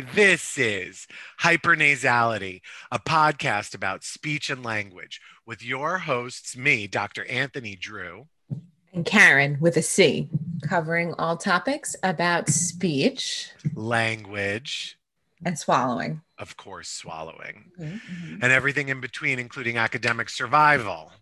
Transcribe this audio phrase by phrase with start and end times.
[0.00, 1.06] This is
[1.40, 2.60] Hypernasality,
[2.90, 7.24] a podcast about speech and language with your hosts, me, Dr.
[7.26, 8.26] Anthony Drew.
[8.92, 10.28] And Karen with a C,
[10.68, 14.98] covering all topics about speech Language,
[15.44, 16.22] and swallowing.
[16.38, 18.00] of course, swallowing, Mhm.
[18.42, 21.12] and everything in between, including academic survival.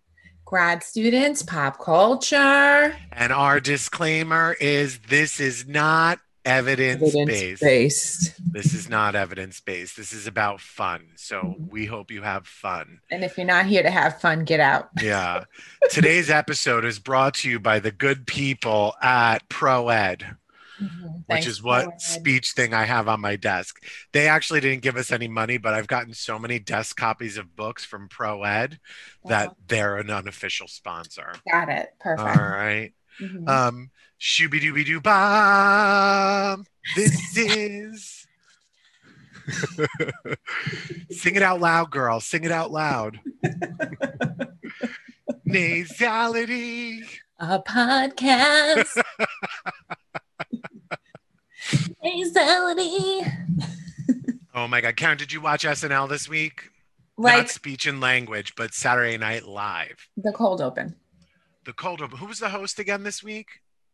[0.44, 7.62] Grad students, pop culture, And our disclaimer is this is not evidence based.
[7.62, 8.40] based.
[8.52, 9.96] This is not evidence based.
[9.96, 11.08] This is about fun.
[11.16, 11.70] So Mhm.
[11.70, 13.00] we hope you have fun.
[13.10, 14.90] And if you're not here to have fun, get out.
[15.02, 15.44] Yeah.
[15.90, 20.36] Today's episode is brought to you by the good people at ProEd,
[20.80, 20.90] which
[21.28, 23.84] Thanks, is what speech thing I have on my desk.
[24.12, 27.56] They actually didn't give us any money, but I've gotten so many desk copies of
[27.56, 28.78] books from ProEd
[29.26, 29.56] that Wow.
[29.66, 31.32] they're an unofficial sponsor.
[31.50, 31.90] Got it.
[32.04, 32.38] All Perfect.
[32.40, 32.92] right.
[33.20, 33.48] Mhm.
[33.48, 36.58] Um, shooby dooby doo ba.
[36.96, 38.26] This is.
[41.10, 42.20] Sing it out loud, girl.
[42.20, 43.18] Sing it out loud.
[45.48, 47.02] Nasality.
[47.38, 49.02] A podcast.
[52.04, 53.32] Nasality.
[54.54, 54.96] Oh my God.
[54.96, 56.70] Karen, did you watch SNL this week?
[57.16, 60.08] Not speech and language, but Saturday Night Live.
[60.16, 60.94] the cold open.
[61.64, 62.18] The cold open.
[62.18, 63.48] Who was the host again this week?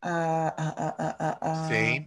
[0.05, 2.07] Uh, uh, uh, uh, uh, uh, See?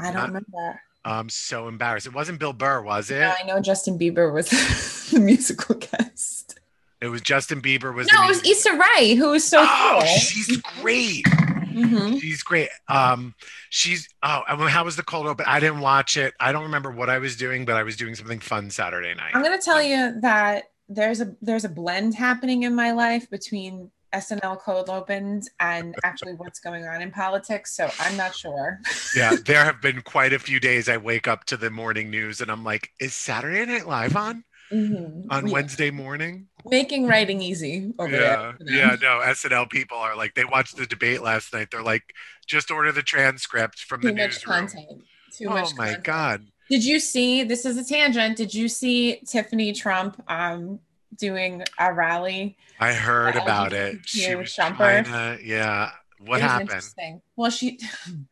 [0.00, 0.80] I don't Not- remember.
[1.04, 2.06] I'm so embarrassed.
[2.06, 3.18] It wasn't Bill Burr, was it?
[3.20, 4.48] No, I know Justin Bieber was
[5.10, 6.60] the musical guest.
[7.00, 10.06] It was Justin Bieber was No, it was Issa Rae, who was so Oh, cool.
[10.06, 11.24] she's great.
[11.24, 12.20] Mhm.
[12.20, 12.68] She's great.
[12.88, 13.34] Um,
[13.70, 15.44] she's oh, I mean, how was the cold open?
[15.48, 16.34] I didn't watch it.
[16.38, 19.32] I don't remember what I was doing, but I was doing something fun Saturday night.
[19.34, 23.90] I'm gonna tell you that there's a there's a blend happening in my life between
[24.14, 27.76] SNL cold opens and actually what's going on in politics.
[27.76, 28.80] So I'm not sure.
[29.16, 32.40] yeah, there have been quite a few days I wake up to the morning news
[32.40, 35.26] and I'm like, is Saturday Night Live on Mhm.
[35.30, 35.52] on Yeah.
[35.52, 36.48] Wednesday morning?
[36.64, 38.76] Making writing easy over Yeah, there.
[38.76, 39.20] yeah, no.
[39.20, 41.68] SNL people are like, they watched the debate last night.
[41.70, 42.14] They're like,
[42.46, 44.54] just order the transcript from the Too much newsroom.
[44.68, 45.04] content.
[45.36, 46.04] Too Oh much my content.
[46.04, 46.46] god.
[46.70, 48.36] Did you see this is a tangent?
[48.36, 50.78] Did you see Tiffany Trump um
[51.16, 52.56] doing a rally?
[52.80, 54.00] I heard about it.
[54.06, 54.76] She was Trumper.
[54.78, 55.90] trying to, yeah.
[56.24, 57.20] What It happened?
[57.36, 57.80] Well, she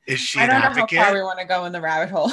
[0.06, 0.98] Is she I don't know advocate?
[0.98, 2.30] how far we want to go in the rabbit hole.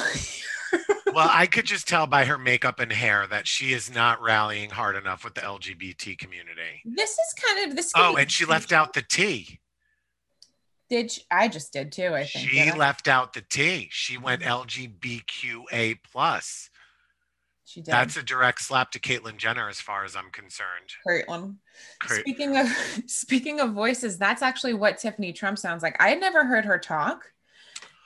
[1.12, 4.70] well, I could just tell by her makeup and hair that she is not rallying
[4.70, 6.82] hard enough with the LGBT community.
[6.84, 7.92] this is kind of this.
[7.96, 9.58] Oh, and she left out the T.
[10.88, 12.14] Did she, I just did too?
[12.14, 13.88] I think She left out the T.
[13.90, 16.70] She went LGBTQA plus.
[17.68, 17.92] She did.
[17.92, 20.90] That's a direct slap to Caitlyn Jenner, as far as I'm concerned.
[21.06, 21.56] Caitlyn.
[22.00, 22.66] Cra- Speaking of
[23.06, 25.94] speaking of voices, that's actually what Tiffany Trump sounds like.
[26.00, 27.30] I had never heard her talk,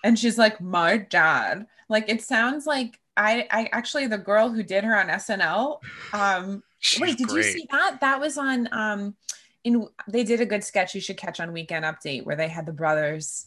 [0.02, 4.64] and she's like, "My dad." Like it sounds like I I actually the girl who
[4.64, 5.78] did her on SNL.
[6.12, 7.46] Um, She's wait, did great.
[7.46, 7.98] you see that?
[8.00, 9.14] That was on um,
[9.62, 12.66] in they did a good sketch you should catch on Weekend Update where they had
[12.66, 13.46] the brothers,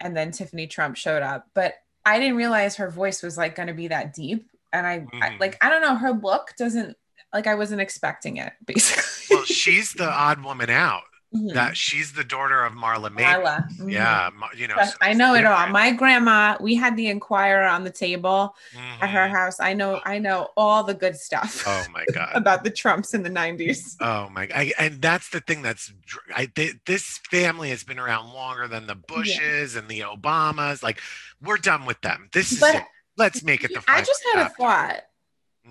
[0.00, 1.46] and then Tiffany Trump showed up.
[1.54, 5.06] But I didn't realize her voice was like going to be that deep, and I,
[5.22, 5.40] I Mhm.
[5.40, 6.96] like I don't know her look doesn't
[7.32, 9.36] like I wasn't expecting it basically.
[9.36, 11.04] Well, she's the odd woman out.
[11.34, 11.52] Mhm.
[11.54, 13.44] That she's the daughter of Marla Maples.
[13.44, 13.68] Marla.
[13.78, 13.90] Mhm.
[13.92, 14.76] Yeah, you know.
[14.84, 15.66] So I know it all.
[15.66, 18.54] My grandma, we had the Inquirer on the table
[19.02, 19.30] at her Mhm.
[19.30, 19.58] house.
[19.58, 22.30] I know, I know all the good stuff Oh my god.
[22.36, 23.96] about the Trumps in the '90s.
[23.98, 24.42] Oh my!
[24.54, 25.92] I, and that's the thing that's
[26.36, 30.84] I, thi- this family has been around longer than the Bushes and the Obamas.
[30.84, 31.00] Like
[31.42, 32.28] we're done with them.
[32.32, 32.84] This is it.
[33.16, 33.82] Let's make it the.
[33.88, 35.00] I just had a thought.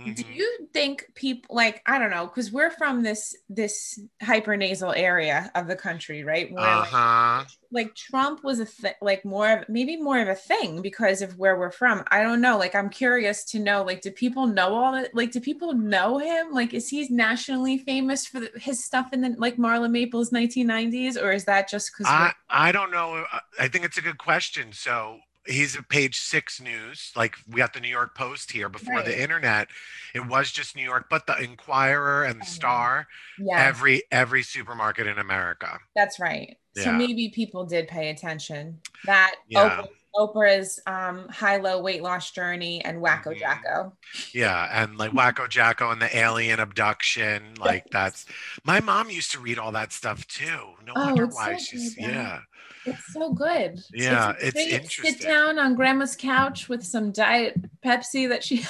[0.06, 0.36] Do Mhm.
[0.36, 5.68] you think people like I don't know because we're from this this hypernasal area of
[5.68, 6.52] the country, right?
[6.52, 7.46] Where like, Uh-huh.
[7.72, 11.38] like Trump was a th- like more of maybe more of a thing because of
[11.38, 12.04] where we're from.
[12.10, 12.58] I don't know.
[12.58, 13.84] Like I'm curious to know.
[13.84, 15.14] Like, do people know all that?
[15.14, 16.52] Like, do people know him?
[16.52, 21.22] Like, is he nationally famous for the, his stuff in the like Marla Maples 1990s,
[21.22, 22.08] or is that just because?
[22.12, 23.26] I I don't know.
[23.32, 24.74] Uh, I think it's a good question.
[24.74, 27.12] So he's a page six news.
[27.16, 29.06] Like we got the New York Post here before Right.
[29.06, 29.68] the internet.
[30.14, 32.50] It was just New York, but the Inquirer and the Mhm.
[32.50, 33.08] Star,
[33.38, 35.80] yeah, every every supermarket in America.
[35.96, 36.58] that's right.
[36.76, 38.80] So maybe people did pay attention.
[39.06, 39.84] That Yeah.
[39.84, 43.40] Oprah, Oprah's um, high low weight loss journey and Wacko Mhm.
[43.40, 43.98] Jacko.
[44.32, 48.26] Yeah, and like Wacko Jacko and the alien abduction, like that's
[48.64, 50.76] my mom used to read all that stuff too.
[50.86, 52.42] No Oh, wonder why so she's good, yeah.
[52.86, 53.80] It's so good.
[53.94, 55.14] Yeah, it's sit- interesting.
[55.14, 58.66] Sit down on grandma's couch with some diet Pepsi that she.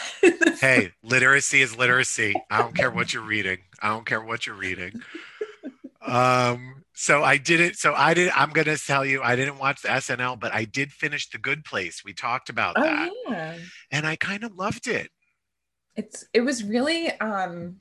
[0.60, 2.36] Hey, literacy is literacy.
[2.50, 3.60] I don't care what you're reading.
[3.82, 5.02] I don't care what you're reading.
[6.06, 7.76] Um, So I didn't.
[7.78, 8.30] So I did.
[8.36, 11.66] I'm gonna tell you, I didn't watch the SNL, but I did finish The Good
[11.66, 12.04] Place.
[12.06, 13.58] We talked about that, Oh yeah.
[13.92, 15.10] and I kind of loved it.
[15.96, 17.78] It's it was really um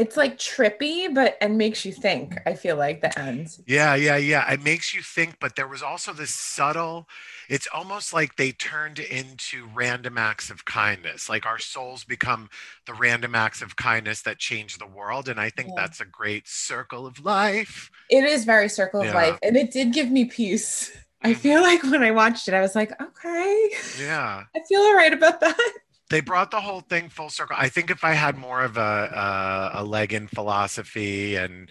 [0.00, 2.38] it's like trippy, but and makes you think.
[2.46, 3.48] I feel like the end.
[3.66, 4.50] Yeah, yeah, yeah.
[4.52, 7.06] It makes you think, but there was also this subtle.
[7.48, 11.28] It's almost like they turned into random acts of kindness.
[11.28, 12.48] Like our souls become
[12.86, 15.74] the random acts of kindness that change the world, and I think Yeah.
[15.76, 17.90] that's a great circle of life.
[18.08, 20.90] It is very circle of life, and it did give me peace.
[21.22, 21.40] I Mhm.
[21.42, 24.44] feel like when I watched it, I was like, okay, Yeah.
[24.56, 25.72] I feel all right about that.
[26.10, 27.56] They brought the whole thing full circle.
[27.58, 31.70] I think if I had more of a a, a leg in philosophy and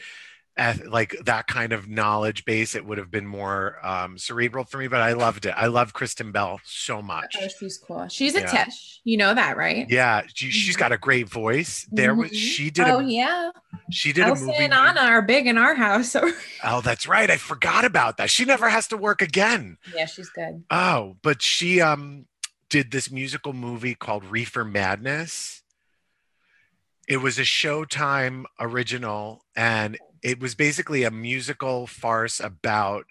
[0.87, 4.89] like that kind of knowledge base, it would have been more um, cerebral for me.
[4.89, 5.53] But I loved it.
[5.55, 7.33] I love Kristen Bell so much.
[7.41, 8.09] Oh, she's cool.
[8.09, 8.65] She's a Yeah.
[8.65, 8.99] Tish.
[9.05, 9.85] You know that, right?
[9.89, 11.87] Yeah, she, she's got a great voice.
[11.93, 12.35] There was Mhm.
[12.35, 13.51] she did Oh a yeah.
[13.89, 14.57] she did a Elsa movie.
[14.57, 16.11] and Anna are big in our house.
[16.11, 16.29] So
[16.65, 17.29] Oh, that's right.
[17.31, 18.29] I forgot about that.
[18.29, 19.77] She never has to work again.
[19.95, 20.65] yeah, she's good.
[20.69, 22.25] Oh, but she um
[22.69, 25.63] did this musical movie called Reefer Madness.
[27.07, 33.05] It was a Showtime original, and it was basically a musical farce about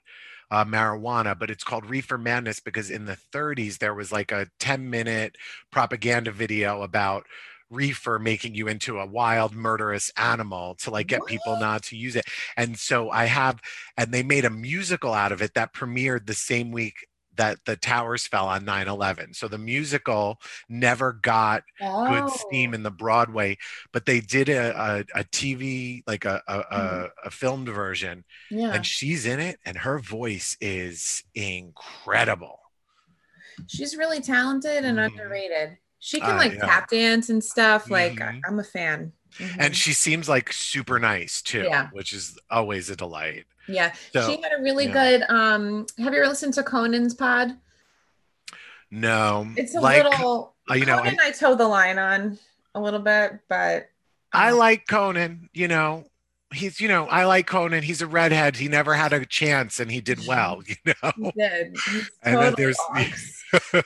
[0.51, 4.49] uh, marijuana, but it's called Reefer Madness because in the 30s there was like a
[4.61, 5.37] 10 minute
[5.71, 7.27] propaganda video about
[7.71, 12.17] reefer making you into a wild murderous animal to like get people not to use
[12.17, 12.25] it
[12.57, 13.61] and so i have
[13.99, 17.07] and they made a musical out of it that premiered the same week
[17.39, 20.39] that the towers fell on 9-11 so the musical
[20.69, 22.07] never got Oh.
[22.07, 23.57] good steam in the broadway
[23.93, 28.73] but they did a, a, a tv like a, a, a, a filmed version yeah.
[28.75, 32.61] and she's in it and her voice is incredible
[33.67, 35.07] She's really talented and Mhm.
[35.11, 35.79] underrated.
[35.99, 36.65] She can Uh, like yeah.
[36.67, 37.91] tap dance and stuff.
[37.91, 38.41] Like Mhm.
[38.47, 39.13] I'm a fan.
[39.39, 39.57] Mhm.
[39.59, 41.89] and she seems like super nice too Yeah.
[41.93, 44.93] which is always a delight yeah, so she had a really yeah.
[45.19, 45.23] good.
[45.29, 47.55] Um, have you ever listened to Conan's pod?
[48.91, 50.55] no It's a like little.
[50.71, 52.39] uh, you know, Conan, I, toe the line on
[52.75, 53.91] a little bit, but
[54.33, 56.05] I um, like Conan, you know.
[56.51, 57.83] He's, you know, I like Conan.
[57.83, 58.57] He's a redhead.
[58.57, 61.13] He never had a chance and he did well, you know.
[61.17, 61.77] he did.
[61.91, 62.79] He's And then there's
[63.73, 63.85] but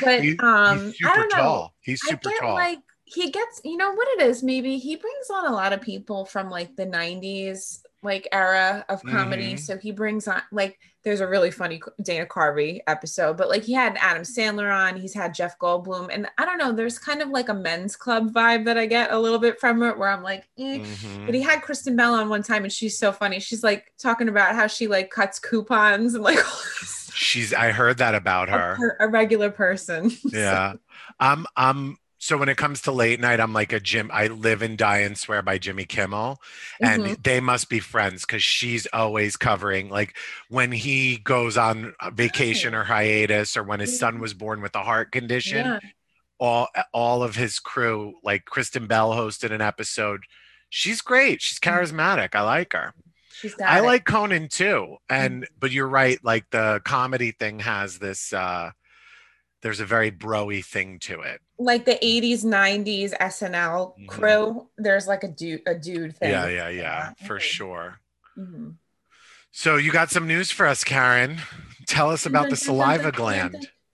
[0.00, 1.38] But um, he's I super don't know.
[1.38, 1.74] tall.
[1.80, 2.54] He's I super get tall.
[2.54, 2.78] like
[3.12, 4.42] he gets, you know what it is?
[4.42, 9.02] Maybe he brings on a lot of people from like the '90s like era of
[9.02, 9.54] comedy.
[9.54, 9.58] Mhm.
[9.60, 13.72] So he brings on like there's a really funny Dana Carvey episode, but like he
[13.72, 16.72] had Adam Sandler on, he's had Jeff Goldblum, and I don't know.
[16.72, 19.82] There's kind of like a men's club vibe that I get a little bit from
[19.82, 20.78] it, where I'm like, eh.
[20.78, 21.26] Mhm.
[21.26, 23.38] But he had Kristen Bell on one time, and she's so funny.
[23.40, 26.38] She's like talking about how she like cuts coupons and like
[27.12, 28.76] She's I heard that about her.
[28.76, 28.92] stuff.
[29.00, 30.10] a regular person.
[30.32, 30.74] Yeah.
[31.18, 34.10] I'm I'm so when it comes to late night, I'm like a Jim.
[34.12, 36.38] I live and die and swear by Jimmy Kimmel,
[36.80, 37.22] and Mhm.
[37.24, 39.88] they must be friends because she's always covering.
[39.88, 40.14] Like
[40.48, 44.82] when he goes on vacation or hiatus, or when his son was born with a
[44.84, 45.80] heart condition, yeah.
[46.38, 50.24] all all of his crew, like Kristen Bell, hosted an episode.
[50.68, 51.42] She's great.
[51.42, 52.34] She's charismatic.
[52.34, 52.92] I like her.
[53.32, 53.82] She's I it.
[53.82, 54.98] like Conan too.
[55.08, 56.18] And but you're right.
[56.22, 58.32] Like the comedy thing has this.
[58.34, 58.72] uh
[59.62, 61.40] There's a very broy thing to it.
[61.58, 64.06] like the 80s 90s snl Mhm.
[64.08, 68.00] crew there's like a dude a dude thing Yeah, yeah, yeah, for sure.
[68.38, 68.76] Mhm.
[69.52, 71.38] So you got some news for us, Karen.
[71.86, 73.68] Tell us about the saliva gland.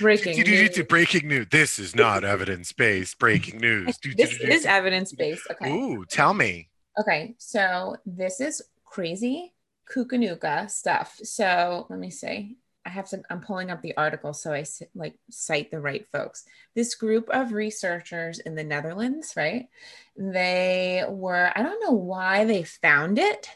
[0.00, 0.82] Breaking news.
[0.88, 1.46] Breaking news.
[1.50, 3.18] This is not evidence based.
[3.18, 3.98] Breaking news.
[4.16, 6.68] this is evidence-based okay Ooh, tell me.
[7.00, 9.52] okay so this is crazy
[9.92, 14.52] kukanuka stuff so let me see i have to i'm pulling up the article so
[14.52, 19.68] I like cite the right folks this group of researchers in the netherlands right
[20.16, 23.48] they were i don't know why they found it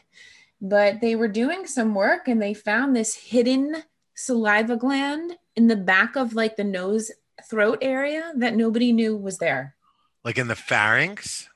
[0.59, 3.83] but they were doing some work and they found this hidden
[4.15, 7.11] saliva gland in the back of like the nose
[7.49, 9.75] throat area that nobody knew was there
[10.23, 11.47] Like in the pharynx?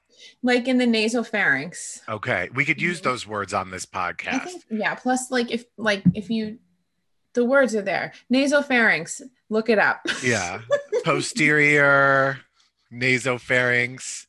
[0.43, 2.49] like in the nasopharynx Okay.
[2.53, 3.03] We could use Mhm.
[3.03, 4.43] those words on this I podcast.
[4.43, 4.93] think, yeah.
[4.95, 6.59] Plus, like if like if you,
[7.33, 8.13] the words are there.
[8.31, 9.21] Nasopharynx.
[9.49, 10.01] Look it up.
[10.23, 10.61] Yeah.
[11.05, 12.39] Posterior
[12.91, 14.25] nasopharynx.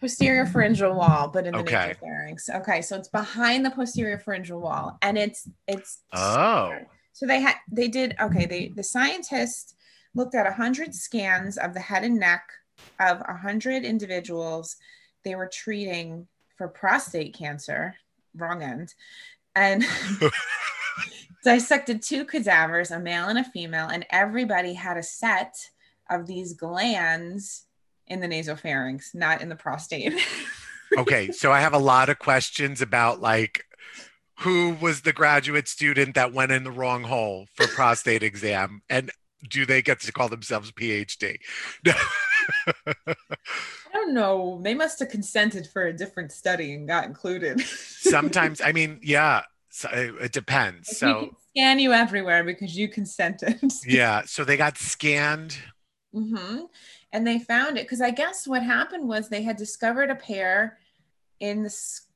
[0.00, 1.94] posterior pharyngeal wall, but in the Okay.
[2.02, 2.48] nasopharynx.
[2.60, 6.02] Okay, so it's behind the posterior pharyngeal wall, and it's it's.
[6.12, 6.74] Oh.
[7.12, 8.46] So they had they did okay.
[8.46, 9.74] They the scientists
[10.14, 12.48] looked at a hundred scans of the head and neck
[13.00, 14.76] of a hundred individuals
[15.24, 17.94] they were treating for prostate cancer.
[18.34, 18.94] Wrong end,
[19.54, 19.84] and.
[21.46, 25.70] dissected two cadavers, a male and a female, and everybody had a set
[26.10, 27.66] of these glands
[28.08, 30.12] in the nasopharynx, not in the prostate.
[30.98, 33.64] okay, so I have a lot of questions about like
[34.40, 39.12] who was the graduate student that went in the wrong hole for prostate exam and
[39.48, 41.38] do they get to call themselves PhD?
[41.86, 43.14] I
[43.92, 44.60] don't know.
[44.64, 47.60] They must have consented for a different study and got included.
[47.66, 49.42] Sometimes, I mean, yeah,
[49.76, 50.88] so it, depends.
[50.88, 53.60] Like, so we can scan you everywhere because you consented.
[53.86, 55.58] yeah, so they got scanned.
[56.14, 56.60] hmm
[57.12, 60.78] And they found it because I guess what happened was they had discovered a pair
[61.40, 62.06] in this,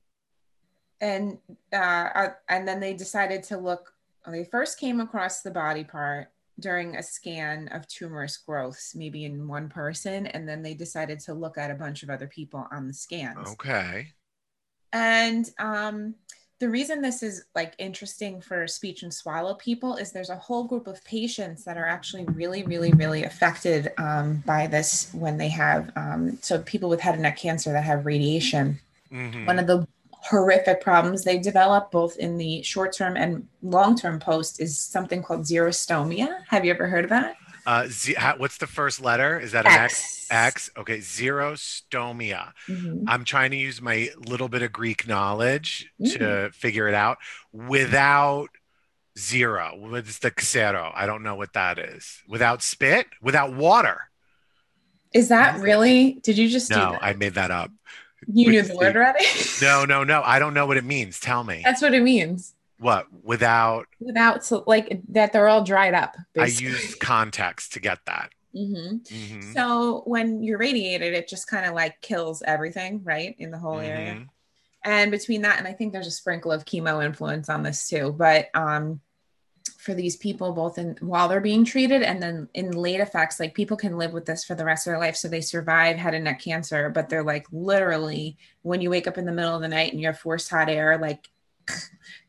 [1.02, 1.36] and
[1.70, 3.92] uh, uh, and then they decided to look.
[4.26, 6.28] They first came across the body part
[6.60, 11.34] during a scan of tumorous growths, maybe in one person, and then they decided to
[11.34, 13.50] look at a bunch of other people on the scans.
[13.50, 14.08] Okay.
[14.94, 16.14] And um,
[16.60, 20.64] the reason this is like interesting for speech and swallow people is there's a whole
[20.64, 25.48] group of patients that are actually really, really, really affected um, by this when they
[25.48, 28.78] have um, so people with head and neck cancer that have radiation.
[29.10, 29.46] Mhm.
[29.46, 34.20] One of the horrific problems they develop both in the short term and long term
[34.20, 36.40] post is something called xerostomia.
[36.48, 37.36] Have you ever heard of that?
[37.66, 39.38] Uh, Z- how, what's the first letter?
[39.38, 40.26] Is that an X?
[40.30, 40.70] X.
[40.76, 42.52] Okay, xerostomia.
[42.68, 43.04] Mhm.
[43.06, 46.18] I'm trying to use my little bit of Greek knowledge Mm.
[46.18, 47.18] to figure it out
[47.52, 48.48] without
[49.18, 49.72] zero.
[49.76, 50.92] What's the xero?
[50.94, 52.22] I don't know what that is.
[52.28, 53.06] Without spit?
[53.20, 54.02] Without water?
[55.12, 56.14] Is that really?
[56.22, 56.98] Did you just do No?
[57.00, 57.70] I made that up.
[58.32, 59.24] you knew the word already?
[59.60, 60.22] No, no, no.
[60.24, 61.18] I don't know what it means.
[61.18, 61.62] Tell me.
[61.64, 62.54] That's what it means.
[62.80, 63.06] What?
[63.22, 66.16] Without, Without so like that, they're all dried up.
[66.36, 68.30] I use context to get that.
[68.56, 69.06] Mhm.
[69.06, 73.58] Mhm, So when you're radiated, it just kind of like kills everything, right, in the
[73.58, 74.14] whole area.
[74.14, 74.28] mhm.
[74.82, 78.14] And between that, and I think there's a sprinkle of chemo influence on this too.
[78.16, 79.00] But um,
[79.78, 83.54] for these people, both in while they're being treated and then in late effects, like
[83.54, 85.16] people can live with this for the rest of their life.
[85.16, 89.18] So they survive head and neck cancer, but they're like literally when you wake up
[89.18, 91.28] in the middle of the night and you have forced hot air, like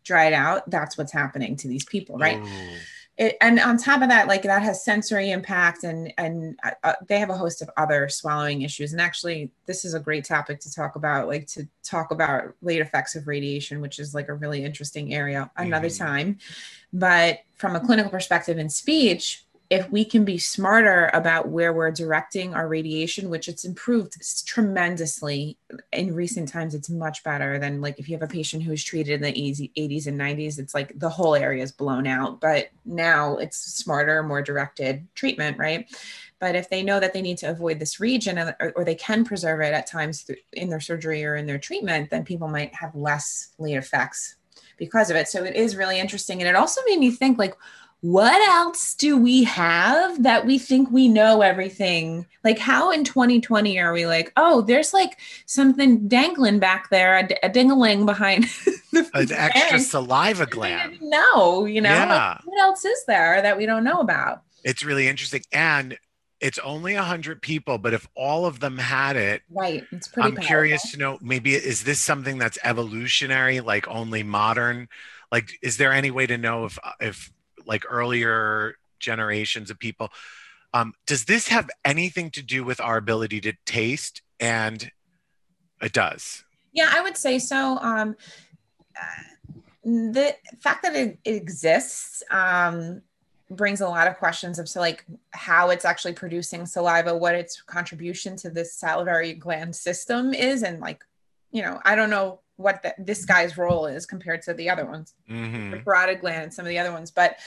[0.04, 0.70] dried out.
[0.70, 2.40] That's what's happening to these people, right?
[2.44, 2.76] Ooh.
[3.18, 6.94] it, and on top of that like that has sensory impact and and uh, uh,
[7.08, 10.60] they have a host of other swallowing issues and actually this is a great topic
[10.62, 14.34] to talk about like to talk about late effects of radiation which is like a
[14.34, 15.98] really interesting area another Mhm.
[16.00, 16.38] time
[16.94, 21.92] but from a clinical perspective in speech if we can be smarter about where we're
[21.92, 24.14] directing our radiation which it's improved
[24.46, 25.58] tremendously
[25.94, 29.14] in recent times it's much better than like if you have a patient who's treated
[29.14, 32.42] in the 80s 80s and 90s it's like the whole area is blown out.
[32.42, 35.90] But now it's smarter more directed treatment right?
[36.40, 39.24] But if they know that they need to avoid this region or, or they can
[39.24, 42.94] preserve it at times in their surgery or in their treatment then people might have
[42.94, 44.36] less late effects
[44.82, 45.28] because of it.
[45.28, 46.42] So it is really interesting.
[46.42, 47.56] And it also made me think like
[48.02, 52.26] what else do we have that we think we know everything?
[52.44, 57.50] Like, how in 2020 are we like, oh, there's like something dangling back there, a,
[57.50, 58.46] ding-a-ling behind
[58.92, 60.98] the An extra saliva we gland.
[61.00, 61.90] know, you know?
[61.92, 64.42] Like, what else is there that we don't know about?
[64.64, 65.44] It's really interesting.
[65.52, 65.96] And
[66.40, 69.86] it's only 100 people, but if all of them had it, Right.
[69.92, 74.90] It's pretty I'm curious to know maybe is this something that's evolutionary, like only modern?
[75.32, 77.32] Like, is there any way to know if, if
[77.66, 80.10] like earlier generations of people,
[80.74, 84.22] um, does this have anything to do with our ability to taste?
[84.40, 84.92] And
[85.82, 86.44] it does.
[86.72, 87.78] Yeah, I would say so.
[87.80, 88.16] Um,
[89.84, 93.02] the fact that it, it exists um,
[93.50, 97.62] brings a lot of questions of so like how it's actually producing saliva, what its
[97.62, 101.04] contribution to this salivary gland system is, and like
[101.52, 104.86] you know, I don't know what the, this guy's role is compared to the other
[104.86, 107.38] ones, hmm the parotid gland and some of the other ones, but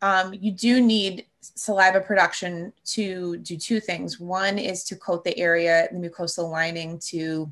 [0.00, 4.20] um, you do need saliva production to do two things.
[4.20, 7.50] One is to coat the area, the mucosal lining, to,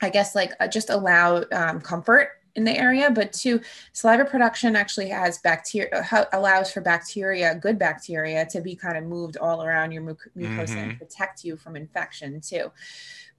[0.00, 3.10] I guess, like uh, just allow um, comfort in the area.
[3.10, 3.60] But two,
[3.92, 9.04] saliva production actually has bacteria, uh, allows for bacteria, good bacteria, to be kind of
[9.04, 12.72] moved all around your muc- mucosa and protect you from infection too.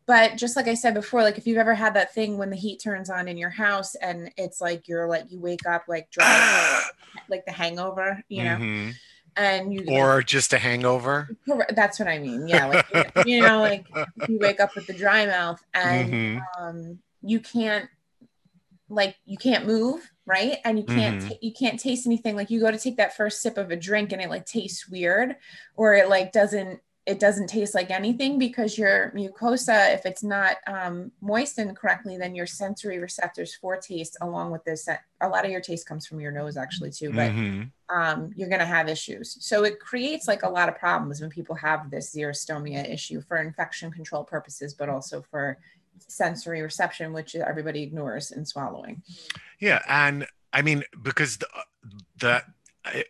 [0.07, 2.55] But just like I said before, like if you've ever had that thing when the
[2.55, 6.09] heat turns on in your house and it's like you're like you wake up like
[6.11, 6.81] dry,
[7.29, 8.93] like the hangover, you know, Mhm.
[9.35, 11.29] and you Or just a hangover.
[11.75, 12.47] That's what I mean.
[12.47, 12.85] Yeah, like
[13.27, 13.85] you know, like
[14.29, 16.41] you wake up with the dry mouth and Mhm.
[16.57, 17.89] um, you can't,
[18.89, 20.59] like, you can't move, right?
[20.63, 21.27] And you can't, Mhm.
[21.29, 22.37] ta- you can't taste anything.
[22.37, 24.87] Like, you go to take that first sip of a drink and it like tastes
[24.87, 25.35] weird,
[25.75, 30.57] or it like doesn't, it doesn't taste like anything because your mucosa, if it's not
[30.67, 34.89] um, moistened correctly, then your sensory receptors for taste, along with this,
[35.21, 37.71] a lot of your taste comes from your nose actually too, but Mhm.
[37.87, 39.37] um, you're going to have issues.
[39.39, 43.37] So it creates like a lot of problems when people have this xerostomia issue for
[43.37, 45.57] infection control purposes, but also for
[46.09, 49.01] sensory reception, which everybody ignores in swallowing.
[49.59, 51.47] Yeah, and I mean because the,
[52.19, 52.43] the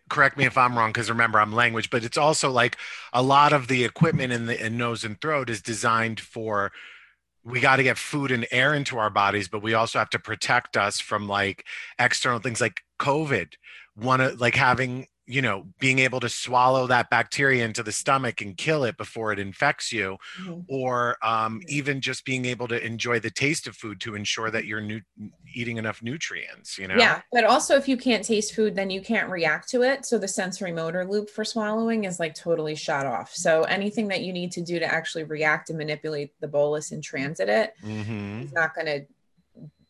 [0.08, 2.76] correct me if I'm wrong because remember I'm language, but it's also like
[3.12, 6.72] a lot of the equipment in the in nose and throat is designed for
[7.44, 10.18] we got to get food and air into our bodies, but we also have to
[10.18, 11.64] protect us from like
[11.98, 13.54] external things like COVID.
[13.94, 18.40] One of like having you know being able to swallow that bacteria into the stomach
[18.40, 20.60] and kill it before it infects you mm-hmm.
[20.68, 24.64] or um, even just being able to enjoy the taste of food to ensure that
[24.64, 25.00] you're nu-
[25.54, 29.02] eating enough nutrients you know yeah but also if you can't taste food then you
[29.02, 33.04] can't react to it so the sensory motor loop for swallowing is like totally shut
[33.04, 36.92] off so anything that you need to do to actually react and manipulate the bolus
[36.92, 38.42] and transit it mm-hmm.
[38.42, 39.04] is not going to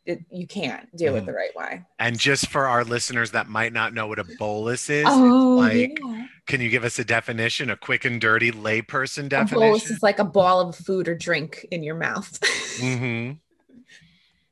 [0.08, 1.16] it, you can't do mm-hmm.
[1.16, 1.82] it the right way.
[1.98, 5.98] And just for our listeners that might not know what a bolus is, oh, like,
[6.02, 6.26] yeah.
[6.46, 9.56] can you give us a definition, a quick and dirty layperson definition?
[9.56, 12.40] A bolus is like a ball of food or drink in your mouth.
[12.78, 13.32] mm-hmm.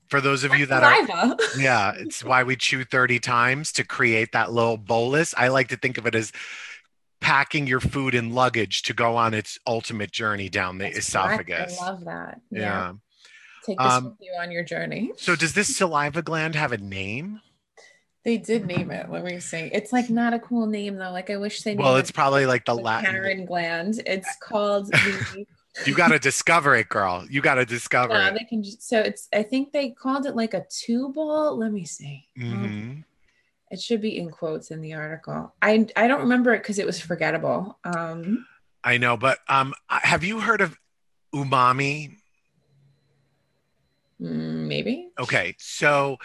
[0.09, 4.33] For those of you that are, yeah, it's why we chew 30 times to create
[4.33, 5.35] that little bolus.
[5.37, 6.33] I like to think of it as
[7.21, 11.79] packing your food in luggage to go on its ultimate journey down the That's esophagus.
[11.79, 11.83] Correct.
[11.83, 12.41] I love that.
[12.53, 12.61] yeah.
[12.61, 12.93] yeah.
[13.67, 15.11] Take this um, with you on your journey.
[15.17, 17.41] So, does this saliva gland have a name?
[18.23, 19.11] They did name it.
[19.11, 19.71] Let me see.
[19.73, 21.11] It's like not a cool name though.
[21.11, 21.75] Like I wish they.
[21.75, 23.11] Well, it's it probably like the, Latin.
[23.11, 24.01] Karen gland.
[24.07, 25.47] It's called the.
[25.85, 27.25] you got to discover it, girl.
[27.29, 28.35] You got to discover no, it.
[28.35, 29.29] They can just, so it's.
[29.33, 31.57] I think they called it like a tubal.
[31.57, 32.27] Let me see.
[32.39, 33.01] Mm-hmm.
[33.71, 35.55] it should be in quotes in the article.
[35.61, 37.79] I I don't remember it because it was forgettable.
[37.85, 38.47] Um,
[38.83, 40.77] I know, but um, have you heard of
[41.35, 42.17] umami?
[44.21, 45.11] Mm, maybe.
[45.19, 45.55] Okay.
[45.59, 46.17] So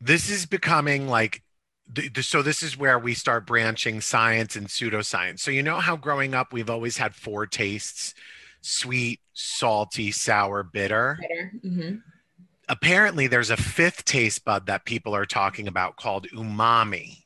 [0.00, 1.42] this is becoming like
[1.90, 5.40] the, the, so this is where we start branching science and pseudoscience.
[5.40, 8.14] So you know how growing up we've always had four tastes:
[8.60, 11.18] sweet, salty, sour, bitter.
[11.20, 11.52] bitter.
[11.64, 11.96] Mm-hmm.
[12.68, 17.24] Apparently, there's a fifth taste bud that people are talking about called umami.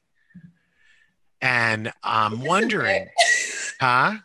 [1.41, 3.09] And I'm wondering,
[3.81, 4.19] huh?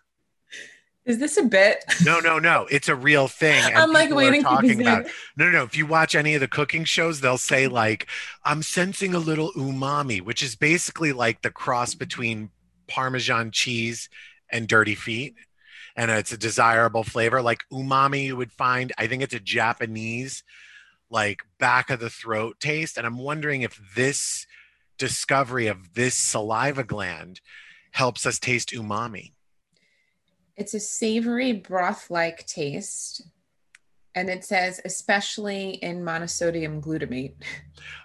[1.07, 1.85] Is this a bit?
[2.03, 2.67] No, no, no.
[2.69, 3.63] It's a real thing.
[3.73, 5.05] I'm like waiting talking about.
[5.05, 5.11] It.
[5.37, 5.63] No, no, no.
[5.63, 8.07] If you watch any of the cooking shows, they'll say like,
[8.43, 12.49] "I'm sensing a little umami," which is basically like the cross between
[12.89, 14.09] Parmesan cheese
[14.51, 15.35] and dirty feet,
[15.95, 17.41] and it's a desirable flavor.
[17.41, 18.91] Like umami, you would find.
[18.97, 20.43] I think it's a Japanese,
[21.09, 24.45] like back of the throat taste, and I'm wondering if this
[24.97, 27.39] discovery of this saliva gland
[27.91, 29.31] helps us taste umami.
[30.57, 33.21] It's a savory broth like taste.
[34.15, 37.35] And it says, especially in monosodium glutamate.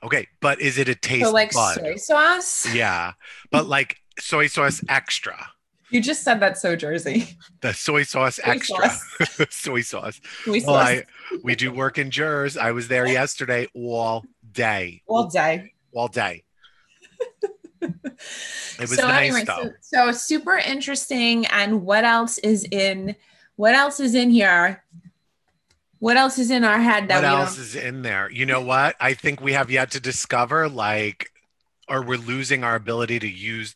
[0.03, 1.25] Okay, but is it a taste?
[1.25, 1.77] So, like bud?
[1.77, 2.75] soy sauce?
[2.75, 3.13] Yeah,
[3.51, 5.49] but like soy sauce extra.
[5.91, 7.37] You just said that so Jersey.
[7.63, 8.91] The soy sauce soy extra.
[8.91, 9.47] Sauce.
[9.51, 10.21] soy sauce.
[10.45, 11.05] Soy well, I,
[11.43, 12.59] we do work in Jers.
[12.59, 15.03] I was there yesterday all day.
[15.07, 15.73] All day.
[15.95, 16.45] All day.
[17.83, 19.73] It was so nice anyway, though.
[19.81, 21.47] So, so super interesting.
[21.47, 23.17] And what else is in?
[23.57, 24.85] What else is in here?
[25.99, 27.09] What else is in our head?
[27.09, 28.31] That what else is in there?
[28.31, 28.97] You know what?
[28.99, 31.31] I think we have yet to discover, like,
[31.89, 33.75] or we're losing our ability to use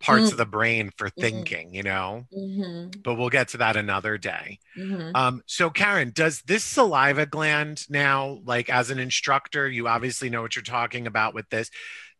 [0.00, 0.32] parts mm.
[0.32, 1.20] of the brain for mm-hmm.
[1.22, 1.74] thinking, mm-hmm.
[1.74, 2.26] you know?
[2.36, 3.00] Mm-hmm.
[3.02, 4.58] But we'll get to that another day.
[4.76, 5.16] Mm-hmm.
[5.16, 10.42] Um, so, Karen, does this saliva gland now, like as an instructor, you obviously know
[10.42, 11.70] what you're talking about with this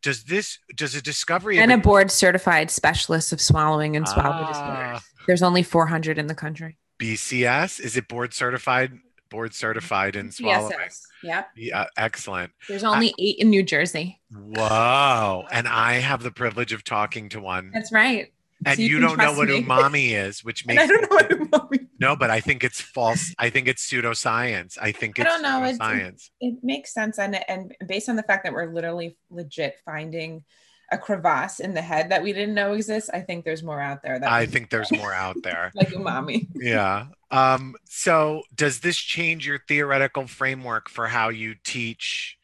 [0.04, 4.48] does this does a discovery and a board certified specialist of swallowing and swallow ah.
[4.48, 6.76] disorders there's only 400 in the country.
[7.00, 8.92] Bcs is it board certified
[9.30, 10.72] board certified in swallowing?
[10.78, 12.52] yes, yeah yeah excellent.
[12.68, 14.20] There's only I, eight in new jersey.
[14.30, 18.32] Whoa and i have the privilege of talking to one that's right
[18.66, 19.62] and so you, you don't know what me.
[19.62, 21.88] umami is, which makes I don't know what umami.
[22.00, 23.32] No, but I think it's false.
[23.38, 24.76] I think it's pseudoscience.
[24.82, 25.72] I think it's I don't know.
[25.76, 26.30] Science.
[26.40, 30.44] It, it makes sense, and and based on the fact that we're literally legit finding
[30.90, 33.10] a crevasse in the head that we didn't know exists.
[33.12, 34.18] I think there's more out there.
[34.18, 35.70] That I think there's more out there.
[35.74, 36.48] like umami.
[36.54, 37.06] Yeah.
[37.30, 42.38] Um, so does this change your theoretical framework for how you teach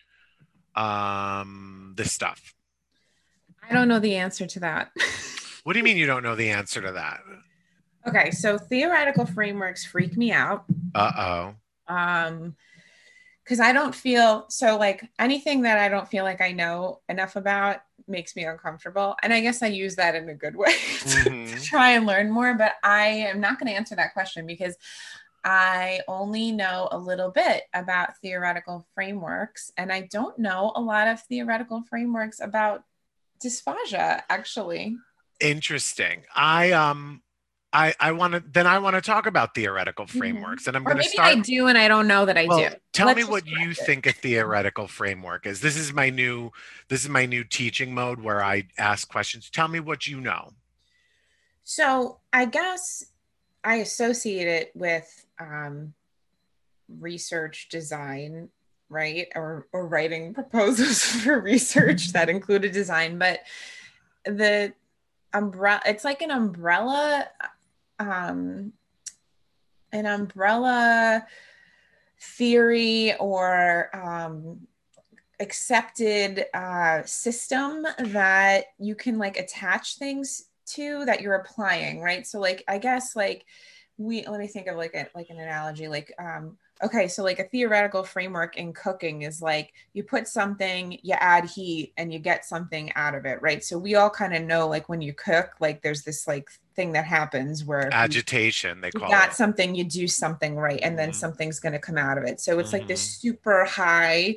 [0.75, 2.55] um, this stuff?
[3.69, 4.91] I don't know the answer to that.
[5.65, 7.21] What do you mean you don't know the answer to that?
[8.07, 10.65] Okay, so theoretical frameworks freak me out.
[10.95, 11.53] Uh
[11.89, 11.95] oh.
[11.95, 12.57] Um,
[13.45, 17.35] because I don't feel so like anything that I don't feel like I know enough
[17.35, 19.17] about makes me uncomfortable.
[19.25, 21.55] And I guess I use that in a good way to, mm-hmm.
[21.57, 22.55] to try and learn more.
[22.55, 24.77] But I am not going to answer that question because
[25.43, 31.09] I only know a little bit about theoretical frameworks, and I don't know a lot
[31.09, 32.85] of theoretical frameworks about
[33.43, 34.97] dysphagia, actually
[35.41, 36.23] interesting.
[36.35, 37.23] I um
[37.73, 40.19] I, I want to then I want to talk about theoretical Mm-hmm.
[40.19, 41.39] frameworks, and I'm going to maybe start.
[41.39, 42.69] I do and I don't know that I well, do.
[42.93, 43.77] tell Let's me what you it.
[43.77, 45.61] think a theoretical framework is.
[45.61, 46.51] This is my new
[46.89, 49.51] this is my new teaching mode where I ask questions.
[49.51, 50.51] Tell me what you know.
[51.63, 53.05] So I guess
[53.63, 55.95] I associate it with um,
[56.99, 58.49] research design,
[58.89, 59.29] right?
[59.37, 63.41] Or or writing proposals for research that included design, but
[64.25, 64.73] the
[65.33, 67.29] umbrella it's like an umbrella
[67.99, 68.73] um
[69.93, 71.27] an umbrella
[72.21, 74.67] theory or um
[75.41, 82.27] accepted uh system that you can like attach things to that you're applying right?
[82.27, 83.45] So like i guess like
[83.97, 87.39] we let me think of like a like an analogy like um okay so like
[87.39, 92.19] a theoretical framework in cooking is like you put something you add heat and you
[92.19, 95.13] get something out of it right so we all kind of know like when you
[95.13, 99.33] cook like there's this like thing that happens where you- Agitation, they call it.
[99.35, 101.15] something you do something right and then Mhm.
[101.17, 103.21] something's going to come out of it so it's like this Mhm.
[103.21, 104.37] super high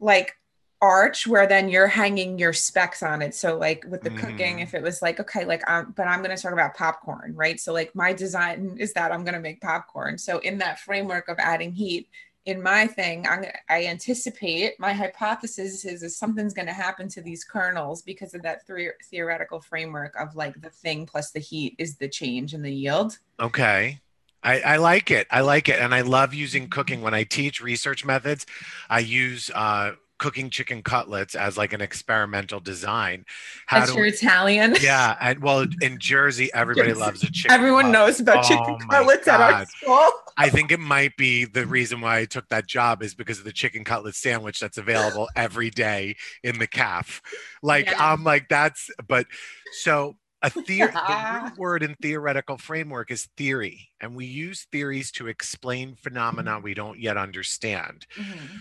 [0.00, 0.37] like
[0.80, 4.62] arch where then you're hanging your specs on it so like with the cooking Mhm.
[4.62, 7.58] if it was like okay like um but i'm going to talk about popcorn right
[7.58, 11.28] so like my design is that i'm going to make popcorn so in that framework
[11.28, 12.08] of adding heat
[12.46, 17.20] in my thing i'm i anticipate my hypothesis is, is something's going to happen to
[17.20, 21.74] these kernels because of that three theoretical framework of like the thing plus the heat
[21.78, 24.00] is the change in the yield Okay.
[24.42, 25.26] I, I like it.
[25.32, 25.80] I like it.
[25.80, 27.02] And I love using cooking.
[27.02, 28.46] When I teach research methods,
[28.88, 33.24] I use uh, cooking chicken cutlets as like an experimental design.
[33.66, 34.76] How That's do your Italian.
[34.80, 37.00] yeah, and well, in Jersey, everybody Jersey.
[37.00, 37.52] loves a chicken.
[37.52, 37.92] Everyone cutlet.
[38.00, 40.10] knows about Oh chicken cutlets at our school.
[40.36, 43.44] I think it might be the reason why I took that job is because of
[43.44, 47.20] the chicken cutlet sandwich that's available every day in the calf.
[47.62, 47.96] Like Yeah.
[48.12, 49.26] I'm like that's but
[49.72, 55.10] so a theory the root word in theoretical framework is theory and we use theories
[55.12, 58.06] to explain phenomena we don't yet understand.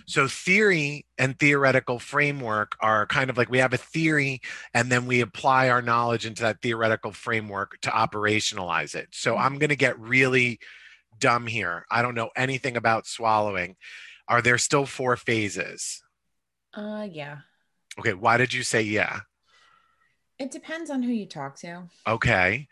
[0.07, 4.41] So theory and theoretical framework are kind of like we have a theory
[4.73, 9.09] and then we apply our knowledge into that theoretical framework to operationalize it.
[9.11, 9.41] So Mhm.
[9.41, 10.59] I'm going to get really
[11.19, 11.85] dumb here.
[11.91, 13.75] I don't know anything about swallowing.
[14.27, 16.01] Are there still four phases?
[16.73, 17.39] Uh, yeah.
[17.99, 19.21] Okay, why did you say yeah?
[20.39, 21.83] It depends on who you talk to.
[22.05, 22.67] Okay.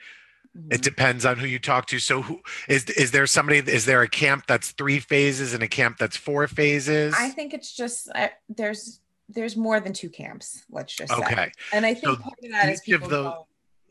[0.71, 0.81] It Mhm.
[0.81, 1.99] depends on who you talk to.
[1.99, 5.67] So who is is there somebody is there a camp that's 3 phases and a
[5.67, 7.13] camp that's 4 phases?
[7.17, 10.63] I think it's just uh, there's there's more than two camps.
[10.69, 11.19] Let's just say.
[11.19, 11.51] Okay.
[11.73, 13.25] And I think So part of that is people those-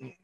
[0.01, 0.15] don't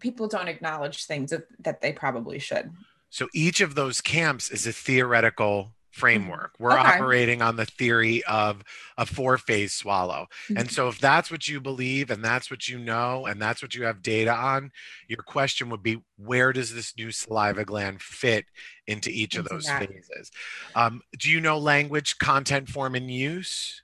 [0.00, 2.70] people don't acknowledge things that, that they probably should.
[3.10, 6.54] So each of those camps is a theoretical framework.
[6.58, 6.86] We're Mm-hmm.
[6.86, 6.96] Okay.
[6.98, 8.62] operating on the theory of
[8.96, 10.26] a four phase swallow.
[10.44, 10.58] Mm-hmm.
[10.58, 13.74] And so if that's what you believe and that's what you know and that's what
[13.74, 14.70] you have data on,
[15.08, 18.46] your question would be where does this new saliva gland fit
[18.86, 19.88] into each of those that.
[19.88, 20.30] phases?
[20.74, 23.82] Um, do you know language, content, form, and use?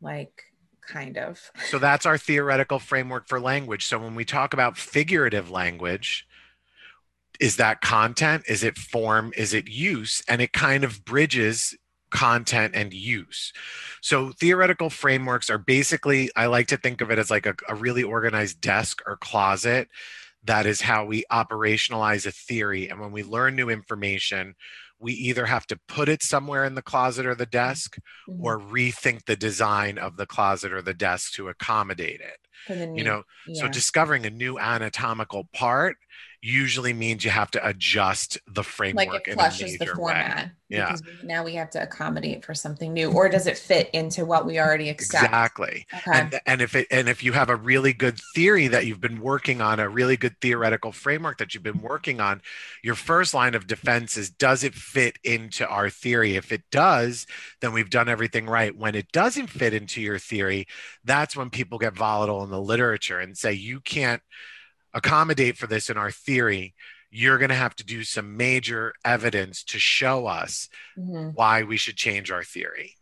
[0.00, 0.42] Like
[0.86, 1.50] kind of.
[1.68, 3.86] So that's our theoretical framework for language.
[3.86, 6.26] So when we talk about figurative language,
[7.40, 8.44] is that content?
[8.48, 9.32] Is it form?
[9.36, 10.22] Is it use?
[10.28, 11.74] And it kind of bridges
[12.10, 13.52] content and use.
[14.02, 17.74] So theoretical frameworks are basically, I like to think of it as like a, a
[17.74, 19.88] really organized desk or closet.
[20.44, 22.88] That is how we operationalize a theory.
[22.88, 24.54] And when we learn new information,
[24.98, 27.96] we either have to put it somewhere in the closet or the desk
[28.28, 28.40] Mhm.
[28.42, 32.38] or rethink the design of the closet or the desk to accommodate it.
[32.66, 33.22] For You new- know,
[33.54, 35.96] so discovering a new anatomical part
[36.42, 39.96] usually means you have to adjust the framework like it flushes the major way.
[39.96, 40.50] format.
[40.68, 40.92] Yeah.
[40.92, 44.46] Because now we have to accommodate for something new, or does it fit into what
[44.46, 45.24] we already accept?
[45.24, 45.86] Exactly.
[45.92, 46.10] Okay.
[46.12, 49.20] And, and if it and if you have a really good theory that you've been
[49.20, 52.40] working on, a really good theoretical framework that you've been working on,
[52.82, 56.36] your first line of defense is does it fit into our theory?
[56.36, 57.26] If it does,
[57.60, 58.74] then we've done everything right.
[58.74, 60.68] When it doesn't fit into your theory,
[61.04, 64.22] that's when people get volatile in the literature and say you can't
[64.94, 66.74] accommodate for this in our theory.
[67.10, 71.76] You're going to have to do some major evidence to show us Mhm, why we
[71.76, 72.96] should change our theory.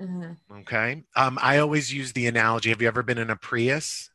[0.00, 0.36] mhm.
[0.60, 1.04] Okay.
[1.14, 2.70] Um, I always use the analogy.
[2.70, 4.10] Have you ever been in a Prius?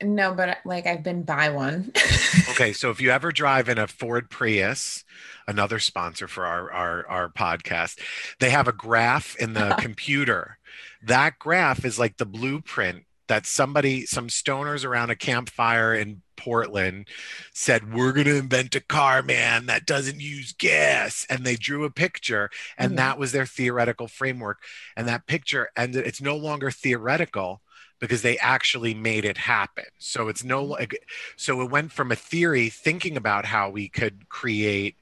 [0.00, 1.92] No, but like I've been by one.
[2.50, 2.72] Okay.
[2.72, 5.04] So if you ever drive in a Ford Prius,
[5.46, 8.00] another sponsor for our, our, our podcast,
[8.40, 10.58] they have a graph in the computer.
[11.02, 17.08] That graph is like the blueprint that somebody, some stoners around a campfire in Portland
[17.52, 21.26] said, We're going to invent a car, man, that doesn't use gas.
[21.30, 22.98] And they drew a picture, and Mhm.
[22.98, 24.62] that was their theoretical framework.
[24.96, 27.62] And that picture ended, it's no longer theoretical.
[28.00, 29.82] because they actually made it happen.
[29.98, 30.94] So it's no like
[31.36, 34.96] so it went from a theory thinking about how we could create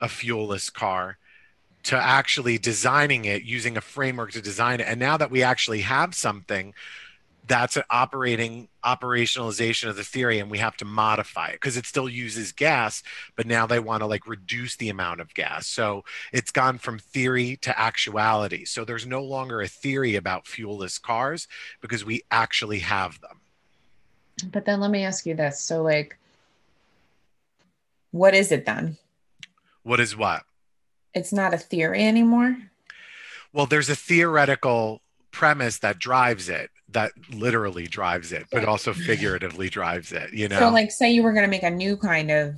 [0.00, 1.18] a fuelless car
[1.84, 4.86] to actually designing it using a framework to design it.
[4.88, 6.74] And now that we actually have something
[7.48, 11.86] that's an operating operationalization of the theory and we have to modify it because it
[11.86, 13.02] still uses gas
[13.36, 15.66] but now they want to like reduce the amount of gas.
[15.66, 18.64] So it's gone from theory to actuality.
[18.64, 21.48] So there's no longer a theory about fuelless cars
[21.80, 23.40] because we actually have them.
[24.52, 25.60] But then let me ask you this.
[25.60, 26.16] So like
[28.10, 28.98] what is it then?
[29.82, 30.42] What is what?
[31.14, 32.58] It's not a theory anymore?
[33.52, 39.68] Well there's a theoretical premise that drives it that literally drives it but also figuratively
[39.68, 40.58] drives it you know?
[40.58, 42.54] so like say you were going to make a new kind of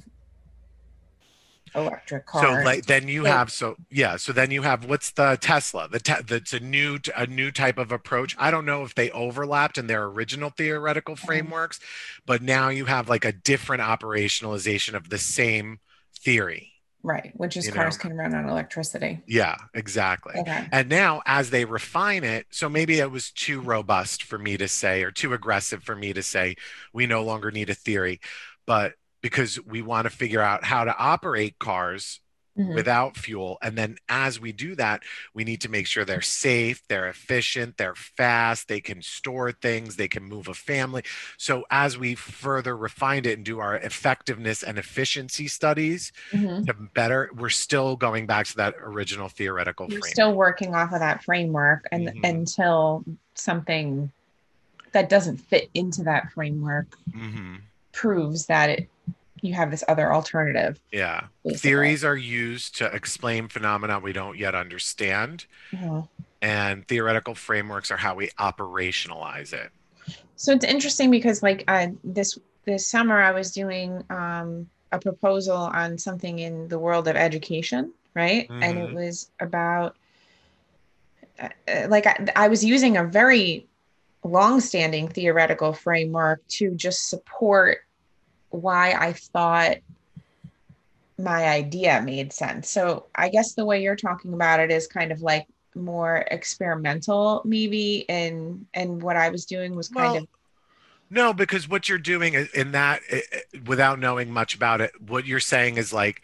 [1.75, 2.43] electric car.
[2.43, 5.89] so like then you have so yeah so then you have what's the tesla?
[5.89, 8.35] The te- that's a new a new type of approach.
[8.39, 11.51] I don't know if they overlapped in their original theoretical Mm-hmm.
[11.51, 11.81] frameworks
[12.27, 15.81] but now you have like a different operationalization of the same
[16.23, 16.70] theory
[17.03, 18.03] right which is You cars know.
[18.03, 22.99] can run on electricity yeah exactly okay And now, as they refine it, so maybe
[22.99, 26.57] it was too robust for me to say, or too aggressive for me to say,
[26.93, 28.21] we no longer need a theory.
[28.67, 32.21] But because we want to figure out how to operate cars
[32.61, 32.75] Mhm.
[32.75, 33.59] without fuel.
[33.63, 35.03] And then as we do that,
[35.35, 39.97] we need to make sure they're safe, they're efficient, they're fast, they can store things,
[39.97, 41.03] they can move a family.
[41.39, 46.67] So as we further refine it and do our effectiveness and efficiency studies Mhm.
[46.67, 50.11] to better, we're still going back to that original theoretical you're framework.
[50.13, 52.29] still working off of that framework and Mhm.
[52.29, 54.13] until something
[54.93, 57.57] that doesn't fit into that framework hmm
[57.93, 58.89] proves that it
[59.43, 61.27] you have this other alternative Yeah.
[61.45, 61.59] basically.
[61.71, 66.09] Theories are used to explain phenomena we don't yet understand, Mhm.
[66.43, 69.71] and theoretical frameworks are how we operationalize it.
[70.37, 75.55] so it's interesting because like uh, this this summer i was doing um, a proposal
[75.57, 78.95] on something in the world of education right and it Mhm.
[78.95, 79.97] was about
[81.39, 83.67] uh, uh, like I, I was using a very
[84.25, 87.79] long-standing theoretical framework to just support
[88.51, 89.79] why i thought
[91.19, 92.71] my idea made sense.
[92.71, 97.43] So i guess the way you're talking about it is kind of like more experimental
[97.45, 100.29] maybe and and what i was doing was kind Well, of
[101.11, 103.01] No, because what you're doing in that,
[103.67, 106.23] without knowing much about it, what you're saying is like,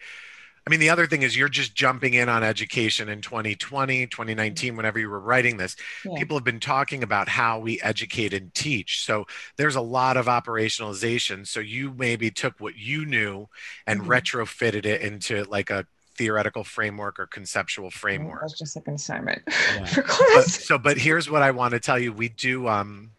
[0.67, 4.75] I mean, the other thing is you're just jumping in on education in 2020, 2019,
[4.75, 5.77] whenever you were writing this.
[6.03, 6.17] Yeah.
[6.17, 9.05] People have been talking about how we educate and teach.
[9.05, 11.47] So there's a lot of operationalization.
[11.47, 13.47] So you maybe took what you knew
[13.85, 14.07] and Mhm.
[14.07, 15.85] retrofitted it into like a
[16.17, 18.41] theoretical framework or conceptual framework.
[18.43, 19.85] was just like an assignment Yeah.
[19.85, 20.65] for But, class.
[20.65, 22.11] so, but here's what I want to tell you.
[22.11, 23.11] We do, um,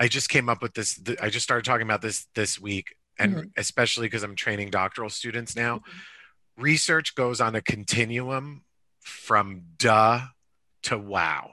[0.00, 0.94] I just came up with this.
[0.98, 3.50] th- I just started talking about this this week, and Mhm.
[3.56, 5.78] especially because I'm training doctoral students now.
[5.78, 5.82] Mhm.
[6.60, 8.64] Research goes on a continuum
[9.00, 10.20] from duh
[10.82, 11.50] to wow.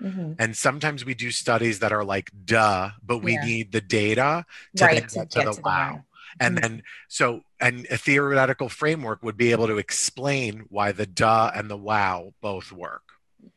[0.00, 0.36] Mhm.
[0.38, 3.44] And sometimes we do studies that are like duh, but we Yeah.
[3.44, 4.44] need the data
[4.76, 5.70] to Right to get to the to the wow.
[5.94, 6.04] wow.
[6.40, 6.60] And Mhm.
[6.62, 11.70] then, so, and a theoretical framework would be able to explain why the duh and
[11.70, 13.02] the wow both work.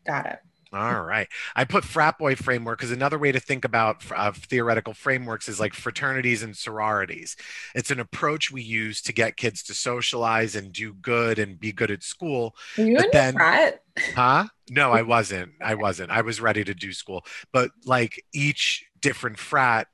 [0.05, 0.39] Got it.
[0.73, 1.27] All right.
[1.55, 5.59] I put frat boy framework because another way to think about uh, theoretical frameworks is
[5.59, 7.37] like fraternities and sororities.
[7.73, 11.71] It's an approach we use to get kids to socialize and do good and be
[11.71, 12.55] good at school.
[12.77, 13.81] Were you But in then- frat?
[14.15, 14.45] Huh?
[14.69, 15.53] No, I wasn't.
[15.61, 16.11] I wasn't.
[16.11, 17.25] I was ready to do school.
[17.53, 19.87] But like each different frat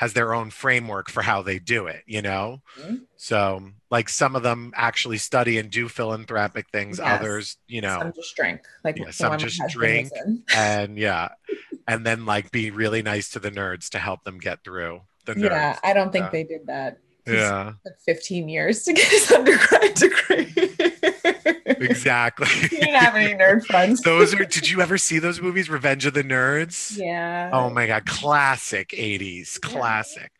[0.00, 2.62] has their own framework for how they do it, you know?
[2.80, 3.02] Mhm.
[3.18, 7.20] So, like some of them actually study and do philanthropic things, Yes.
[7.20, 8.62] others, you know, Some just drink.
[8.82, 10.08] Like Yeah, some just drink.
[10.56, 11.28] and yeah
[11.86, 15.34] and then like be really nice to the nerds to help them get through the
[15.34, 16.30] nerds Yeah, I don't think Yeah.
[16.30, 16.96] they did that.
[17.26, 17.74] Yeah
[18.06, 20.69] 15 years to get his undergrad degree.
[21.44, 22.46] Exactly.
[22.70, 24.00] He didn't have any nerd friends.
[24.02, 26.96] those are did you ever see those movies revenge of the nerds?
[26.96, 27.50] Yeah.
[27.52, 30.32] oh my god classic 80s classic.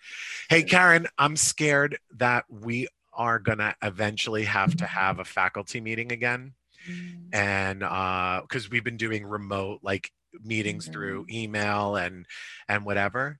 [0.48, 6.12] Hey karen i'm scared that we are gonna eventually have to have a faculty meeting
[6.12, 6.54] again.
[6.88, 7.28] Mm.
[7.34, 10.10] and uh because we've been doing remote like
[10.42, 12.24] meetings through email and
[12.68, 13.38] and whatever.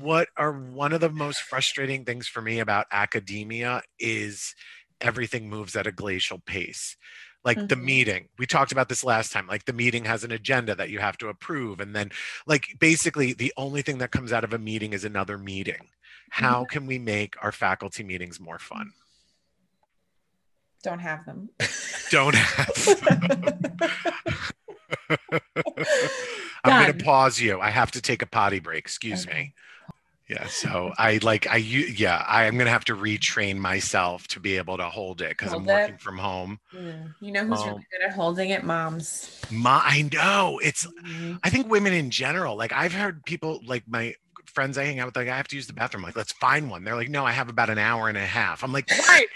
[0.00, 4.54] What are one of the most frustrating things for me about academia is
[5.00, 6.96] everything moves at a glacial pace
[7.44, 7.82] like the Mhm.
[7.84, 10.98] meeting we talked about this last time like the meeting has an agenda that you
[10.98, 12.10] have to approve and then
[12.46, 15.88] like basically the only thing that comes out of a meeting is another meeting
[16.30, 18.92] how can we make our faculty meetings more fun
[20.82, 21.48] Don't have them.
[22.10, 22.70] don't have
[26.64, 27.60] I'm going to pause you.
[27.60, 28.78] I have to take a potty break.
[28.78, 29.34] Excuse Okay.
[29.34, 29.54] me.
[30.28, 30.46] Yeah.
[30.46, 34.78] So I like, i yeah, I am to have to retrain myself to be able
[34.78, 35.66] to hold it because I'm it.
[35.66, 36.58] working from home.
[37.20, 38.64] You know who's Um, really good at holding it?
[38.64, 39.40] Moms.
[39.50, 41.38] My, I know it's, Mhm.
[41.42, 44.14] I think women in general, like I've heard people like my
[44.46, 46.02] friends I hang out with, like I have to use the bathroom.
[46.02, 46.84] Like, let's find one.
[46.84, 48.64] They're like, no, I have about an hour and a half.
[48.64, 49.26] I'm like, what?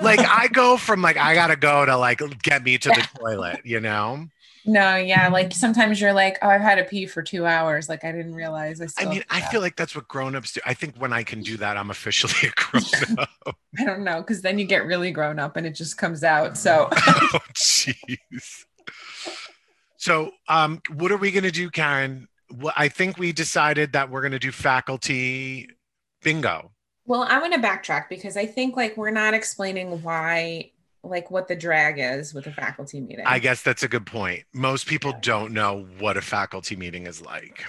[0.00, 3.60] Like I go from like I gotta go to like get me to the toilet,
[3.64, 4.26] you know?
[4.64, 7.88] No, yeah, like sometimes you're like, oh, I've had a pee for two hours.
[7.88, 8.86] Like I didn't realize I.
[8.98, 10.60] I mean, I feel like that's what grown-ups do.
[10.64, 13.56] I think when I can do that, I'm officially a grown-up.
[13.78, 16.56] I don't know because then you get really grown up and it just comes out.
[16.56, 18.64] So oh jeez.
[19.96, 22.28] So um what are we gonna do, Karen?
[22.52, 25.68] Well, I think we decided that we're gonna do faculty
[26.22, 26.70] bingo.
[27.04, 30.70] Well, I'm going to backtrack because I think like we're not explaining why,
[31.02, 33.24] like what the drag is with a faculty meeting.
[33.26, 34.44] I guess that's a good point.
[34.52, 37.64] Most people don't know what a faculty meeting is like.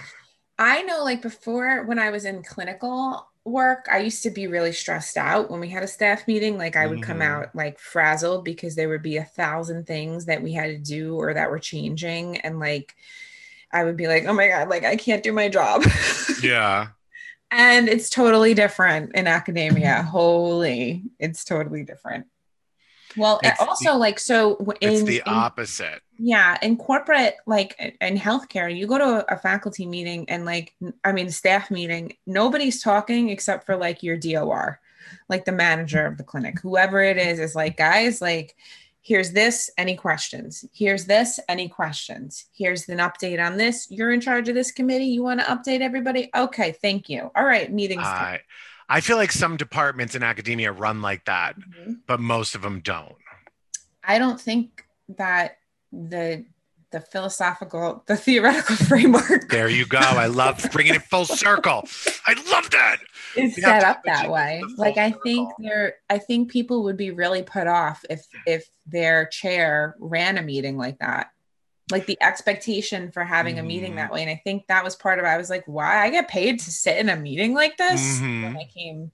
[0.58, 4.72] I know like before when I was in clinical work, I used to be really
[4.72, 6.56] stressed out when we had a staff meeting.
[6.56, 7.26] Like I would come Mhm.
[7.26, 11.16] out like frazzled because there would be a thousand things that we had to do
[11.16, 12.36] or that were changing.
[12.38, 12.94] And like
[13.72, 15.82] I would be like, oh my God, like I can't do my job.
[16.42, 16.88] Yeah.
[17.54, 19.96] And it's totally different in academia.
[20.00, 20.08] Mm-hmm.
[20.08, 22.26] Holy, it's totally different.
[23.16, 26.02] Well, It's the- also like so in, It's the in- opposite.
[26.18, 31.12] yeah, in corporate, like in healthcare, you go to a faculty meeting and like, I
[31.12, 34.80] mean, staff meeting, nobody's talking except for like your DOR,
[35.28, 38.56] like the manager of the clinic, whoever it is, is like, guys, like,
[39.04, 40.64] here's this, any questions?
[40.72, 42.46] Here's this, any questions?
[42.56, 43.86] Here's an update on this.
[43.90, 45.04] You're in charge of this committee.
[45.04, 46.30] You want to update everybody?
[46.34, 47.30] Okay, thank you.
[47.36, 48.02] All right, meetings.
[48.02, 48.40] I
[48.88, 52.00] I feel like some departments in academia run like that, Mhm.
[52.06, 53.14] but most of them don't.
[54.02, 54.84] I don't think
[55.16, 55.58] that
[55.92, 56.44] the
[56.94, 59.98] the philosophical, the theoretical framework There you go.
[59.98, 61.82] I love bringing it full circle.
[62.24, 62.98] I love that.
[63.36, 64.62] We set up that way.
[64.76, 69.26] Like I think there I think people would be really put off if if their
[69.26, 71.30] chair ran a meeting like that.
[71.90, 74.22] Like the expectation for having a meeting that way.
[74.22, 75.24] And I think that was part of.
[75.24, 78.54] I was like, why I get paid to sit in a meeting like this when
[78.54, 78.56] Mhm.
[78.56, 79.10] I came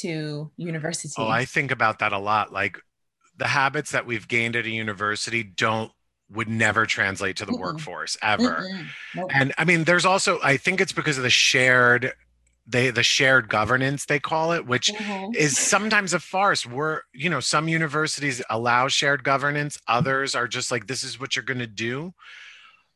[0.00, 1.14] to university.
[1.16, 2.52] Oh, I think about that a lot.
[2.52, 2.76] Like
[3.36, 5.92] the habits that we've gained at a university don't
[6.34, 7.60] would never translate to the Mm-mm.
[7.60, 8.68] workforce ever.
[9.14, 9.30] Nope.
[9.34, 12.12] And I mean, there's also I think it's because of the shared
[12.66, 15.34] they the shared governance they call it, which Mhm.
[15.36, 16.64] is sometimes a farce.
[16.64, 21.36] We're, you know, some universities allow shared governance, others are just like, this is what
[21.36, 22.14] you're going to do.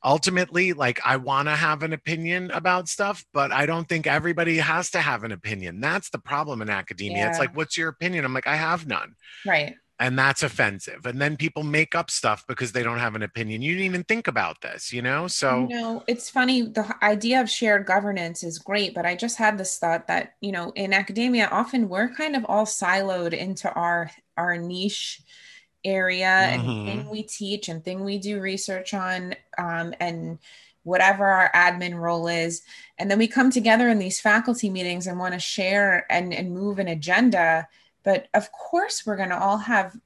[0.04, 4.58] Ultimately, like, I want to have an opinion about stuff, but I don't think everybody
[4.58, 5.80] has to have an opinion.
[5.80, 7.26] That's the problem in academia.
[7.26, 8.24] It's like, what's your opinion?
[8.24, 9.16] I'm like, I have none.
[9.44, 9.74] Right.
[10.00, 11.06] And that's offensive.
[11.06, 13.62] And then people make up stuff because they don't have an opinion.
[13.62, 15.26] You didn't even think about this, you know?
[15.26, 16.62] So, You know, it's funny.
[16.62, 20.52] The idea of shared governance is great, but I just had this thought that you
[20.52, 25.22] know, in academia, often we're kind of all siloed into our our niche
[25.84, 26.84] area and Mhm.
[26.84, 30.38] thing we teach and thing we do research on, um, and
[30.82, 32.62] whatever our admin role is,
[32.98, 36.52] and then we come together in these faculty meetings and want to share and and
[36.52, 37.66] move an agenda.
[38.04, 39.96] But of course, we're going to all have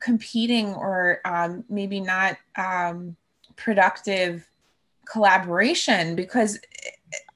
[0.00, 3.16] competing or um, maybe not um,
[3.56, 4.48] productive
[5.04, 6.58] collaboration because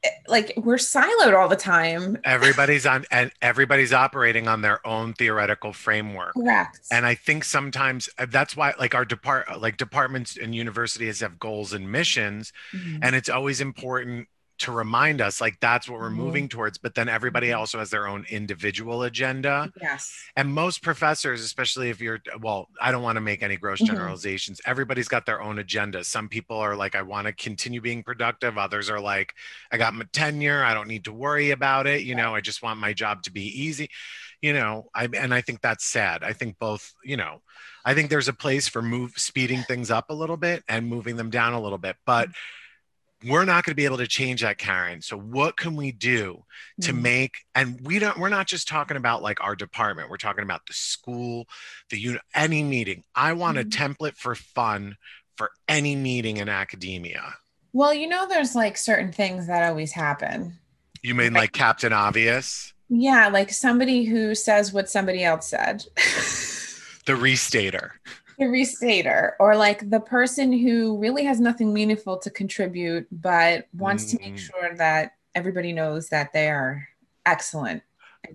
[0.05, 5.13] eh, like we're siloed all the time everybody's on, and everybody's operating on their own
[5.13, 6.33] theoretical framework.
[6.35, 11.21] correct and i think sometimes uh, that's why like our depart like departments and universities
[11.21, 13.01] have goals and missions Mhm.
[13.03, 16.15] and it's always important to remind us like that's what we're Mhm.
[16.17, 17.59] moving towards but then everybody Mhm.
[17.59, 19.71] also has their own individual agenda.
[19.81, 20.17] Yes.
[20.37, 23.87] And most professors especially if you're well i don't want to make any gross Mhm.
[23.89, 26.03] generalizations everybody's got their own agenda.
[26.05, 28.57] Some people are like i want to continue being productive.
[28.57, 29.35] Others are like
[29.73, 32.63] i got my tenure i don't need to worry about it you know i just
[32.63, 33.91] want my job to be easy.
[34.43, 36.23] You know i and i think that's sad.
[36.23, 37.43] I think both you know
[37.85, 41.17] i think there's a place for move speeding things up a little bit and moving
[41.17, 42.29] them down a little bit but
[43.25, 45.01] we're not going to be able to change that karen.
[45.01, 46.45] So what can we do
[46.83, 47.01] to Mhm.
[47.03, 50.11] make and we don't we're not just talking about like our department.
[50.11, 51.49] We're talking about the school
[51.91, 53.05] the unit any meeting.
[53.15, 53.61] I want Mhm.
[53.61, 54.97] a template for fun
[55.37, 57.35] for any meeting in academia.
[57.73, 60.59] Well you know there's like certain things that always happen.
[61.03, 61.43] You mean Right.
[61.43, 62.75] like captain obvious?
[62.89, 65.85] Yeah like somebody who says what somebody else said.
[67.07, 67.93] The restater
[68.39, 74.05] the restater or like the person who really has nothing meaningful to contribute but wants
[74.07, 74.39] to make Mm.
[74.39, 76.87] sure that everybody knows that they are
[77.25, 77.83] excellent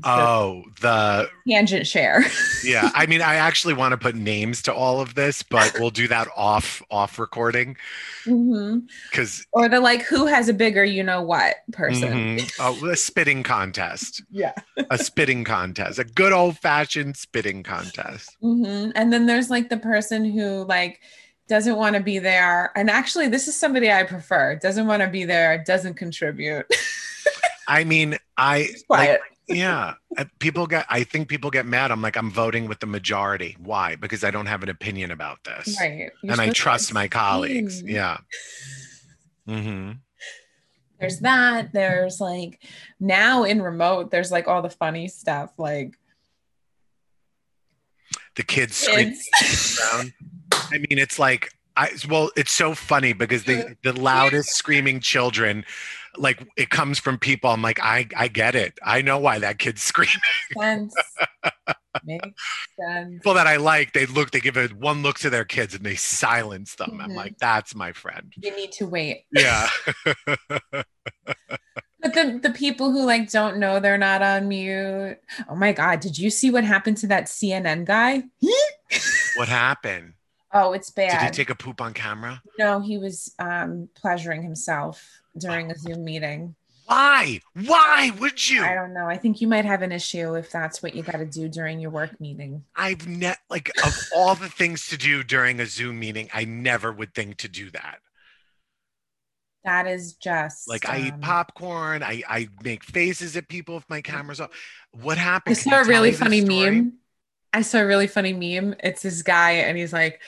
[0.04, 2.24] Oh, the tangent share.
[2.64, 2.90] yeah.
[2.96, 6.08] I mean, I actually want to put names to all of this, but we'll do
[6.08, 7.76] that off off recording
[8.24, 12.40] because Or the like, who has a bigger, you know what person?
[12.60, 14.54] oh, a spitting contest, Yeah.
[14.90, 18.36] a spitting contest, a good old fashioned spitting contest.
[18.42, 21.02] hmm And then there's like the person who like
[21.48, 22.72] doesn't want to be there.
[22.78, 24.56] And actually, this is somebody I prefer.
[24.56, 25.62] Doesn't want to be there.
[25.66, 26.66] Doesn't contribute.
[27.68, 29.20] I mean, I like.
[29.48, 29.96] Yeah.
[30.40, 30.86] People get.
[30.90, 31.92] I think people get mad.
[31.92, 33.58] I'm like, I'm voting with the majority.
[33.60, 33.96] Why?
[33.96, 36.12] Because I don't have an opinion about this, right.
[36.24, 37.82] You're and I trust my colleagues.
[37.84, 38.18] Yeah.
[39.48, 39.92] hmm
[41.00, 41.74] There's that.
[41.74, 42.62] There's like
[43.00, 45.98] now in remote, there's like all the funny stuff like
[48.36, 49.80] The kids kids.
[49.94, 50.14] around.
[50.74, 55.66] I mean, it's like I well, it's so funny because the the loudest screaming children,
[56.18, 57.50] like it comes from people.
[57.50, 58.78] I'm like, I I get it.
[58.84, 60.16] I know why that kid's screaming.
[60.58, 60.94] sense.
[62.06, 62.30] Makes
[62.80, 63.14] sense.
[63.18, 65.86] People that I like, they look, they give it one look to their kids and
[65.86, 67.00] they silence them.
[67.02, 67.16] I'm Mhm.
[67.16, 68.34] like, that's my friend.
[68.38, 69.26] You need to wait.
[69.32, 69.68] Yeah.
[72.04, 75.20] But the, the people who like don't know they're not on mute.
[75.48, 78.24] Oh my god, did you see what happened to that CNN guy?
[79.36, 80.14] what happened?
[80.52, 81.12] Oh, it's bad.
[81.12, 82.42] Did he take a poop on camera?
[82.58, 86.56] no, he was um pleasuring himself during a Zoom meeting.
[86.86, 87.40] Why?
[87.54, 88.64] Why would you?
[88.64, 89.06] I don't know.
[89.06, 91.80] I think you might have an issue if that's what you got to do during
[91.80, 92.66] your work meeting.
[92.76, 96.92] I've net like of all the things to do during a Zoom meeting, I never
[96.92, 98.00] would think to do that.
[99.64, 103.86] That is just Like I eat um, popcorn, I I make faces at people if
[103.90, 104.50] my camera's off.
[104.92, 105.56] What happened?
[105.56, 106.94] I saw a really funny meme.
[107.54, 108.76] I saw a really funny meme.
[108.84, 110.22] It's this guy, and he's like,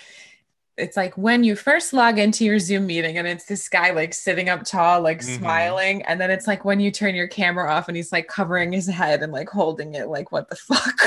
[0.78, 4.14] it's like when you first log into your Zoom meeting, and it's this guy like
[4.14, 5.38] sitting up tall, like Mhm.
[5.38, 6.02] smiling.
[6.04, 8.88] And then it's like when you turn your camera off and he's like covering his
[8.88, 11.00] head and like holding it, like, what the fuck?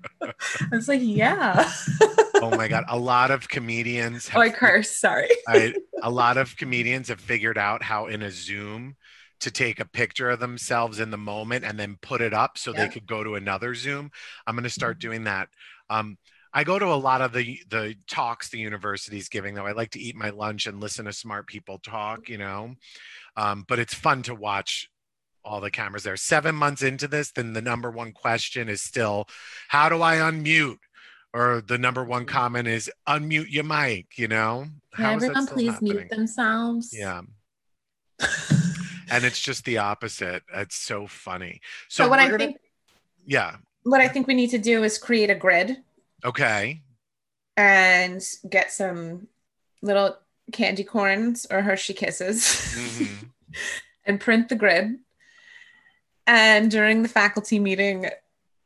[0.72, 1.70] I was like, yeah.
[2.36, 4.90] oh my god, a lot of comedians Oh, I curse.
[4.90, 5.28] Sorry.
[5.46, 8.96] I, a lot of comedians have figured out how in a Zoom
[9.40, 12.72] to take a picture of themselves in the moment and then put it up so
[12.72, 12.84] Yeah.
[12.86, 14.10] they could go to another Zoom.
[14.46, 15.48] I'm going to start doing that.
[15.90, 16.18] Um,
[16.54, 19.66] I go to a lot of the the talks the university's giving, though.
[19.66, 22.74] I like to eat my lunch and listen to smart people talk, you know.
[23.36, 24.88] Um, but it's fun to watch
[25.44, 26.16] all the cameras there.
[26.16, 29.26] Seven months into this, then the number one question is still,
[29.68, 30.78] how do I unmute?
[31.34, 34.66] Or the number one comment is unmute your mic, you know?
[34.94, 35.94] Can How everyone please happening?
[35.96, 36.90] mute themselves?
[36.92, 37.20] Yeah.
[39.10, 40.42] And it's just the opposite.
[40.54, 41.60] It's so funny.
[41.88, 42.56] So, So, what I gonna- think
[43.26, 43.56] yeah.
[43.84, 45.78] what I think we need to do is create a grid
[46.24, 46.82] Okay.
[47.56, 49.26] and get some
[49.82, 50.16] little
[50.52, 52.42] candy corns or Hershey kisses
[52.76, 53.30] Mhm.
[54.06, 54.98] and print the grid.
[56.26, 58.10] And during the faculty meeting,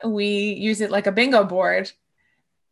[0.05, 1.90] we use it like a bingo board.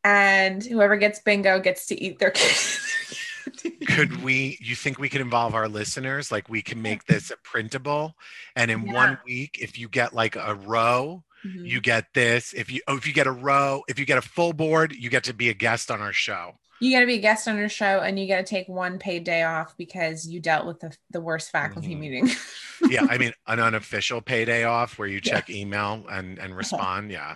[0.04, 3.70] And whoever gets bingo gets to eat their candy.
[3.86, 6.30] Could we, you think we could involve our listeners?
[6.32, 8.14] Like we can make this a printable
[8.56, 8.92] and in Yeah.
[8.92, 11.66] one week, if you get like a row, Mhm.
[11.68, 12.52] you get this.
[12.52, 15.08] If you, oh, if you get a row, if you get a full board, you
[15.10, 16.52] get to be a guest on our show.
[16.82, 18.98] You got to be a guest on our show and you got to take one
[18.98, 21.98] paid day off because you dealt with the, the worst faculty Mhm.
[21.98, 22.30] meeting.
[22.88, 23.06] Yeah.
[23.10, 25.32] I mean, an unofficial payday off where you Yeah.
[25.34, 27.10] check email and, and respond.
[27.10, 27.34] Yeah.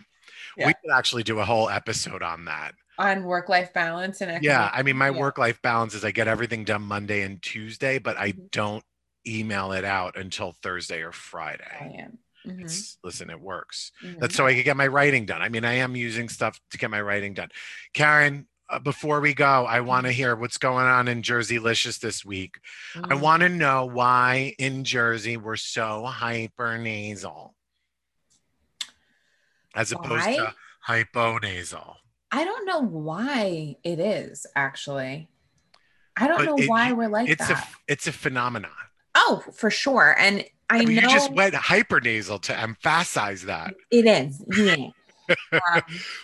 [0.56, 0.68] Yeah.
[0.68, 2.72] We could actually do a whole episode on that.
[2.98, 4.46] on work life balance and equity.
[4.46, 5.18] Yeah, I mean, my Yeah.
[5.18, 8.50] work life balance is I get everything done Monday and Tuesday, but I Mhm.
[8.52, 8.84] don't
[9.26, 11.64] email it out until Thursday or Friday.
[11.70, 12.06] I Friday.
[12.46, 12.56] Am.
[12.56, 13.92] Mhm, It's listen, it works.
[14.02, 14.18] mhm.
[14.20, 15.42] That's so I could get my writing done.
[15.42, 17.50] I mean, I am using stuff to get my writing done.
[17.94, 20.16] Karen, uh, before we go, I want to Mm-hmm.
[20.16, 22.58] hear what's going on in Jerseylicious this week.
[22.94, 23.20] I Mhm.
[23.20, 27.54] want to know why in Jersey we're so hyper nasal
[29.74, 30.36] as opposed Why?
[30.36, 30.54] to
[30.86, 31.96] hyponasal.
[32.30, 35.28] I don't know why it is actually.
[36.16, 37.64] I don't But know it- why we're like It's that.
[37.88, 38.70] a it's a phenomenon.
[39.14, 40.14] oh, for sure.
[40.18, 43.74] And I, I mean, know you just went hypernasal to emphasize that.
[43.90, 44.42] it is.
[44.56, 44.88] Yeah.
[45.52, 45.80] Um,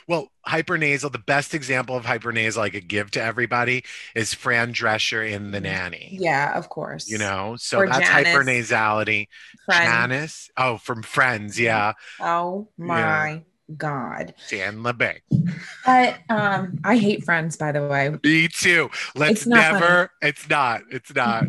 [0.07, 3.83] Well, hypernasal, the best example of hypernasal I could give to everybody
[4.15, 6.19] is Fran Drescher in The Nanny.
[6.21, 7.09] yeah, of course.
[7.09, 8.29] You know, so Or that's Janice.
[8.35, 9.29] hypernasality.
[9.65, 9.85] Friends.
[9.87, 11.95] Janice, oh, from Friends, yeah.
[12.21, 13.41] Oh my
[13.75, 14.35] God.
[14.51, 15.21] Dan LeBay.
[15.87, 18.15] But um, I hate friends, by the way.
[18.23, 18.91] Me too.
[19.15, 19.81] Let's It's not funny.
[19.81, 21.45] never, it's not, it's not.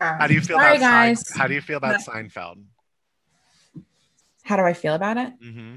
[0.00, 1.28] Um, How do you feel sorry, about guys?
[1.28, 2.12] Sein- How do you feel about No.
[2.12, 2.62] Seinfeld?
[4.44, 5.32] How do I feel about it?
[5.42, 5.76] hmm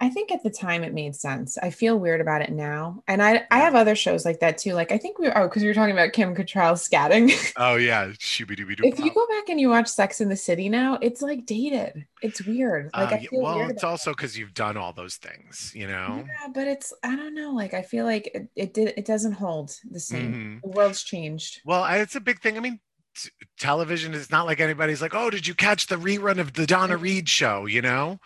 [0.00, 1.56] I I think at the time it made sense.
[1.56, 3.02] I feel weird about it now.
[3.06, 4.74] And I I have other shows like that too.
[4.74, 7.30] Like I think we were oh, because we were talking about Kim Cattrall scatting.
[7.56, 10.68] Oh yeah, shooby dooby if you go back and you watch Sex in the City
[10.68, 12.06] now, it's like dated.
[12.22, 12.90] It's weird.
[12.92, 15.86] Like Uh, I feel well, weird it's also because you've done all those things, you
[15.86, 16.24] know.
[16.26, 17.52] Yeah, but it's I don't know.
[17.52, 20.34] Like I feel like it, it did it doesn't hold the same.
[20.34, 20.62] Mhm.
[20.62, 21.60] The world's changed.
[21.64, 22.56] Well, I, it's a big thing.
[22.56, 22.80] I mean,
[23.14, 26.66] t- television is not like anybody's like, oh, did you catch the rerun of the
[26.66, 27.66] Donna Reed show?
[27.66, 28.20] You know.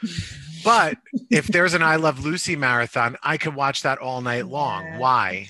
[0.64, 0.99] But
[1.30, 4.84] if there's an I Love Lucy marathon, I could watch that all night long.
[4.84, 5.49] Yeah, Why?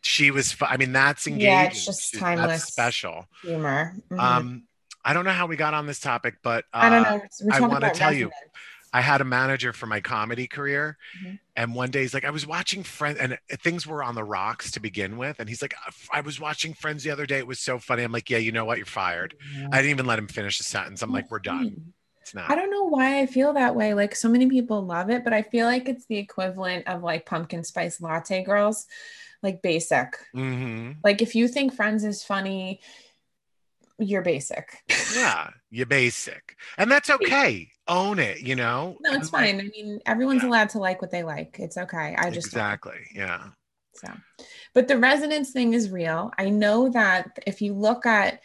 [0.00, 0.56] She was.
[0.60, 1.46] I mean, that's engaging.
[1.48, 2.48] Yeah, it's just timeless.
[2.48, 3.26] That's special.
[3.42, 3.94] Humor.
[4.10, 4.18] Mhm.
[4.18, 4.62] Um,
[5.04, 7.22] I don't know how we got on this topic, but uh, I don't know.
[7.52, 8.52] I wanna about tell you, resonance.
[8.92, 11.38] I had a manager for my comedy career, Mhm.
[11.56, 14.70] and one day he's like, I was watching Friends, and things were on the rocks
[14.72, 15.74] to begin with, and he's like,
[16.12, 17.38] I was watching Friends the other day.
[17.38, 18.02] It was so funny.
[18.02, 18.78] I'm like, Yeah, you know what?
[18.78, 19.34] You're fired.
[19.72, 21.02] I didn't even let him finish the sentence.
[21.02, 21.76] I'm like, We're done.
[22.22, 22.50] It's not.
[22.50, 23.94] I don't know why I feel that way.
[23.94, 27.26] Like so many people love it, but I feel like it's the equivalent of like
[27.26, 28.86] pumpkin spice latte girls,
[29.42, 30.18] like basic.
[30.34, 32.80] hmm Like if you think Friends is funny,
[34.02, 34.76] you're basic.
[35.14, 37.68] Yeah, you're basic, and that's okay.
[37.88, 38.40] Own it.
[38.40, 38.96] You know.
[39.00, 39.60] No, it's And, like, fine.
[39.60, 40.48] I mean, everyone's Yeah.
[40.48, 41.56] allowed to like what they like.
[41.58, 42.14] It's okay.
[42.16, 42.98] I just exactly.
[43.14, 43.42] Yeah.
[43.94, 44.08] So,
[44.74, 46.30] but the resonance thing is real.
[46.38, 48.40] I know that if you look at,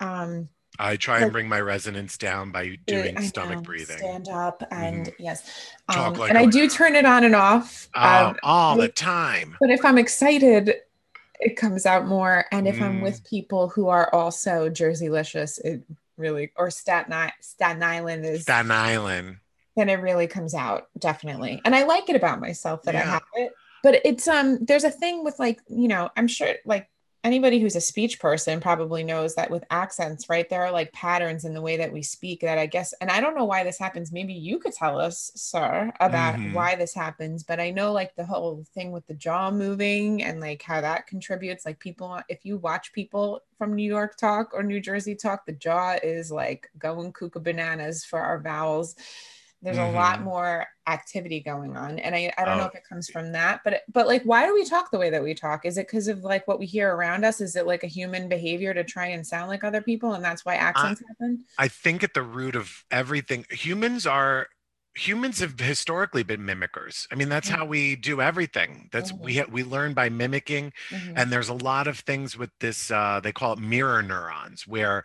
[0.00, 3.96] um, I try Like- and bring my resonance down by doing I stomach know, breathing.
[3.98, 4.22] Mm-hmm.
[4.22, 7.88] stand up, and yes, Talk um, like and I do turn it on and off.
[7.96, 9.56] Oh, um, all the time.
[9.60, 10.74] but if I'm excited,
[11.40, 12.44] it comes out more.
[12.52, 13.02] And if I'm Mm.
[13.02, 15.82] with people who are also Jerseylicious, it
[16.16, 19.36] really or Staten, I- Staten Island is Staten Island.
[19.76, 21.60] then it really comes out definitely.
[21.64, 23.52] And I like it about myself that I have it.
[23.84, 26.88] But it's um there's a thing with like, you know, I'm sure like
[27.24, 30.48] anybody who's a speech person probably knows that with accents, right?
[30.48, 33.20] There are like patterns in the way that we speak that I guess and I
[33.20, 34.12] don't know why this happens.
[34.12, 36.52] Maybe you could tell us, sir, about Mhm.
[36.52, 40.40] why this happens, but I know like the whole thing with the jaw moving and
[40.40, 44.62] like how that contributes like people if you watch people from New York talk or
[44.62, 48.94] New Jersey talk, the jaw is like going cuckoo bananas for our vowels
[49.60, 50.24] there's a lot Mhm.
[50.24, 52.68] more activity going on and i, I don't know Oh.
[52.68, 55.22] if it comes from that but but like why do we talk the way that
[55.22, 57.82] we talk is it because of like what we hear around us is it like
[57.84, 61.44] a human behavior to try and sound like other people and that's why accents happen
[61.58, 64.48] I think at the root of everything, humans are
[64.94, 67.06] humans have historically been mimickers.
[67.12, 67.54] I mean, that's Mhm.
[67.56, 68.88] how we do everything.
[68.90, 71.12] That's we ha- we learn by mimicking, Mhm.
[71.16, 72.90] and there's a lot of things with this.
[72.90, 75.04] Uh, they call it mirror neurons, where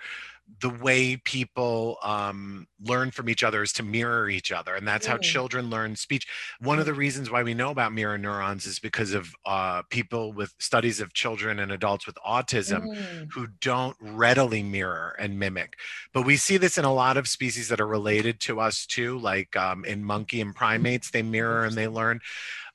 [0.62, 5.06] the way people um, learn from each other is to mirror each other, and that's
[5.06, 5.22] how Mm.
[5.22, 6.28] children learn speech.
[6.60, 6.88] One of Mm.
[6.88, 11.00] the reasons why we know about mirror neurons is because of uh, people with studies
[11.00, 13.32] of children and adults with autism Mm.
[13.32, 15.78] who don't readily mirror and mimic.
[16.14, 19.18] But we see this in a lot of species that are related to us too,
[19.20, 22.20] like um, in monkey and primates, they mirror and they learn.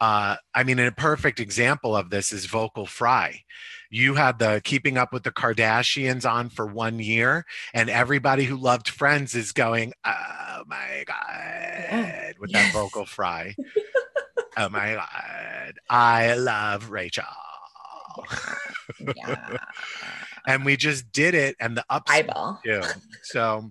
[0.00, 3.42] Uh, I mean, a perfect example of this is vocal fry.
[3.90, 8.56] You had the Keeping Up with the Kardashians on for one year, and everybody who
[8.56, 13.54] loved Friends is going, "Oh my god!" with that vocal fry.
[14.58, 17.24] oh my god, I love Rachel.
[19.16, 19.56] yeah
[20.46, 22.82] and we just did it and the ups eyeball too.
[23.22, 23.70] So,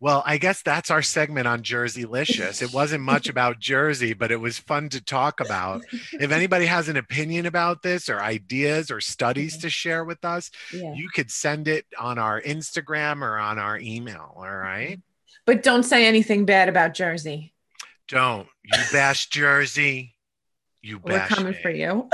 [0.00, 2.62] well, I guess that's our segment on Jerseylicious.
[2.62, 5.82] It wasn't much about Jersey, but it was fun to talk about.
[6.12, 10.50] If anybody has an opinion about this or ideas or studies to share with us,
[10.72, 14.32] yeah you could send it on our Instagram or on our email.
[14.36, 14.98] All right.
[14.98, 15.00] Mm-hmm.
[15.46, 17.52] but don't say anything bad about jersey
[18.08, 20.14] Don't you bash Jersey.
[20.82, 21.30] You bash.
[21.30, 21.58] we're coming me.
[21.62, 22.08] for you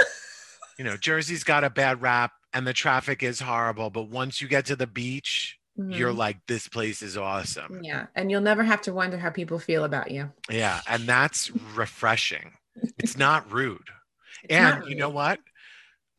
[0.78, 4.48] You know, Jersey's got a bad rap and the traffic is horrible, but once you
[4.48, 6.16] get to the beach, you're Mhm.
[6.16, 7.80] like, this place is awesome.
[7.82, 11.50] yeah and you'll never have to wonder how people feel about you Yeah, and that's
[11.74, 12.52] refreshing.
[12.98, 13.88] It's not rude.
[14.44, 15.40] It's and not you know what?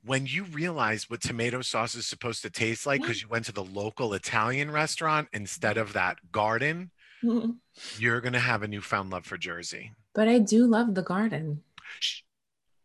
[0.04, 3.52] When you realize what tomato sauce is supposed to taste like because you went to
[3.52, 6.92] the local Italian restaurant instead of that garden,
[8.00, 9.92] you're going to have a newfound love for Jersey.
[10.14, 11.62] But I do love the garden.
[12.00, 12.22] Shh.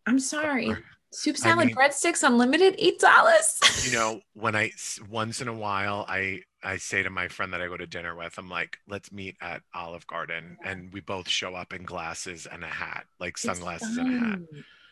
[0.07, 0.75] I'm sorry.
[1.13, 3.59] Soup I salad mean- breadsticks unlimited, eight dollars.
[3.85, 4.71] You know, when I
[5.09, 8.15] once in a while I I say to my friend that I go to dinner
[8.15, 12.47] with, I'm like, let's meet at Olive Garden, and we both show up in glasses
[12.51, 14.39] and a hat, like sunglasses and a hat.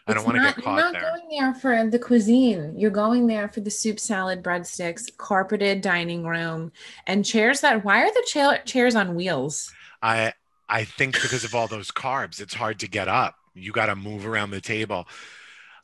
[0.06, 1.02] I don't want to get You're caught not there.
[1.02, 2.72] going there for the cuisine.
[2.78, 6.72] You're going there for the soup salad breadsticks, carpeted dining room,
[7.06, 7.84] and chairs that.
[7.84, 9.70] Why are the chair, chairs on wheels?
[10.02, 10.32] I
[10.68, 13.34] I think because of all those carbs, it's hard to get up.
[13.54, 15.06] You got to move around the table.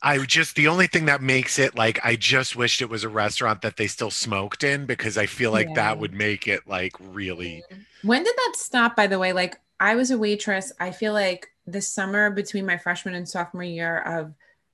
[0.05, 3.09] I just the only thing that makes it like I just wished it was a
[3.09, 5.73] restaurant that they still smoked in because I feel like Yeah.
[5.75, 7.63] that would make it like really
[8.03, 8.95] When did that stop?
[8.95, 10.71] By the way, like I was a waitress.
[10.79, 14.33] I feel like the summer between my freshman and sophomore year of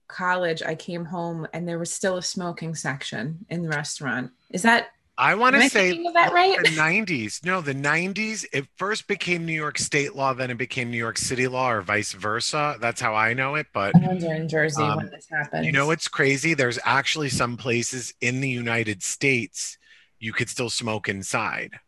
[0.09, 4.31] college, I came home and there was still a smoking section in the restaurant.
[4.49, 4.89] Is that
[5.21, 6.57] I want to say that right?
[6.57, 7.45] the 90s.
[7.45, 8.43] No, the 90s.
[8.51, 11.81] It first became New York state law, then it became New York City law, or
[11.83, 12.77] vice versa.
[12.81, 13.67] That's how I know it.
[13.71, 15.65] But I wonder in Jersey Um, when this happened.
[15.67, 16.55] you know it's crazy?
[16.55, 19.77] There's actually some places in the United States
[20.19, 21.79] you could still smoke inside.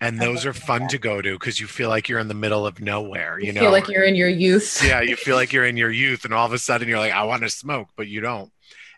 [0.00, 0.90] And those are fun that.
[0.90, 3.38] to go to because you feel like you're in the middle of nowhere.
[3.38, 4.82] You, you know, feel like you're in your youth.
[4.86, 7.12] yeah, you feel like you're in your youth, and all of a sudden you're like,
[7.12, 8.50] I want to smoke, but you don't.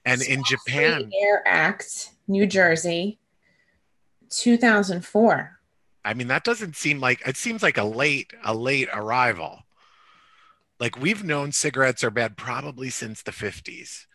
[0.05, 3.19] And in Japan, Air Act, New Jersey,
[4.31, 5.59] 2004.
[6.05, 9.65] I mean, that doesn't seem like it seems like a late, a late arrival.
[10.79, 14.07] Like we've known cigarettes are bad probably since the 50s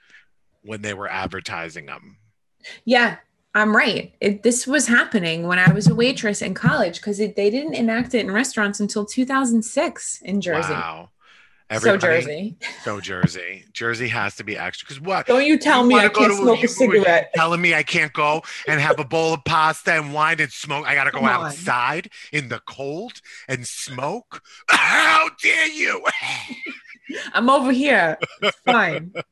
[0.61, 2.17] when they were advertising them.
[2.85, 3.17] Yeah,
[3.53, 4.13] I'm right.
[4.21, 8.13] It, this was happening when I was a waitress in college because they didn't enact
[8.15, 10.73] it in restaurants until 2006 in Jersey.
[10.73, 11.09] Wow.
[11.81, 12.55] So Jersey.
[12.83, 13.65] So Jersey.
[13.73, 14.85] Jersey has to be extra.
[14.85, 15.25] Because what?
[15.27, 17.31] Don't you tell You me I can't smoke you- a cigarette.
[17.35, 20.85] Telling me I can't go and have a bowl of pasta and wine and smoke.
[20.87, 21.45] I got to go Come on.
[21.47, 24.41] outside in the cold and smoke.
[24.69, 26.03] How dare you?
[27.33, 28.17] I'm over here.
[28.41, 29.13] It's fine.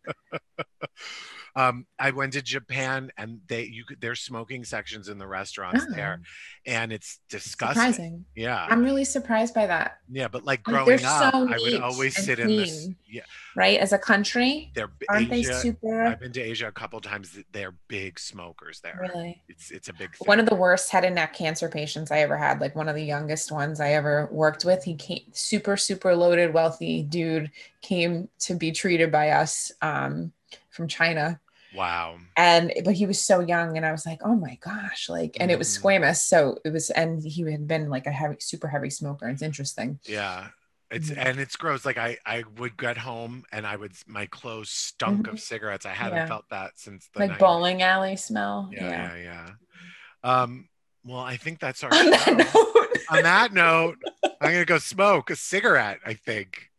[1.56, 5.86] um, I went to Japan and they you could there's smoking sections in the restaurants
[5.90, 6.22] Oh, there,
[6.66, 7.94] and it's disgusting.
[7.94, 8.26] surprising.
[8.36, 11.60] Yeah, I'm really surprised by that, yeah, but like Like, growing they're up, so I
[11.60, 12.88] would always sit in this.
[13.08, 13.22] Yeah,
[13.56, 13.80] right?
[13.80, 16.04] As a country, they're aren't they super?
[16.04, 17.38] I've been to Asia a couple times.
[17.52, 18.98] They're big smokers there.
[19.02, 19.42] Really?
[19.48, 20.28] It's it's a big thing.
[20.28, 22.96] One of the worst head and neck cancer patients I ever had, like one of
[22.96, 24.84] the youngest ones I ever worked with.
[24.84, 30.32] He came super, super loaded, wealthy dude came to be treated by us um,
[30.72, 31.40] from China.
[31.76, 32.18] wow.
[32.36, 35.50] And but he was so young, and I was like, oh my gosh, like, and
[35.52, 35.82] it was Mhm.
[35.82, 39.30] squamous, so it was, and he had been like a heavy, super heavy smoker.
[39.30, 40.00] It's interesting.
[40.04, 40.50] Yeah.
[40.90, 41.26] It's Mhm.
[41.26, 41.86] and it's gross.
[41.86, 45.32] Like I I would get home and I would my clothes stunk Mhm.
[45.32, 45.86] of cigarettes.
[45.86, 46.26] I hadn't Yeah.
[46.28, 47.40] felt that since the Like 90s.
[47.40, 48.70] bowling alley smell.
[48.74, 49.16] Yeah, Yeah.
[49.16, 49.50] yeah, yeah.
[50.42, 50.68] Um,
[51.06, 53.98] well, I think that's our On that note, On that note,
[54.42, 56.00] I'm gonna go smoke a cigarette.
[56.06, 56.71] I think.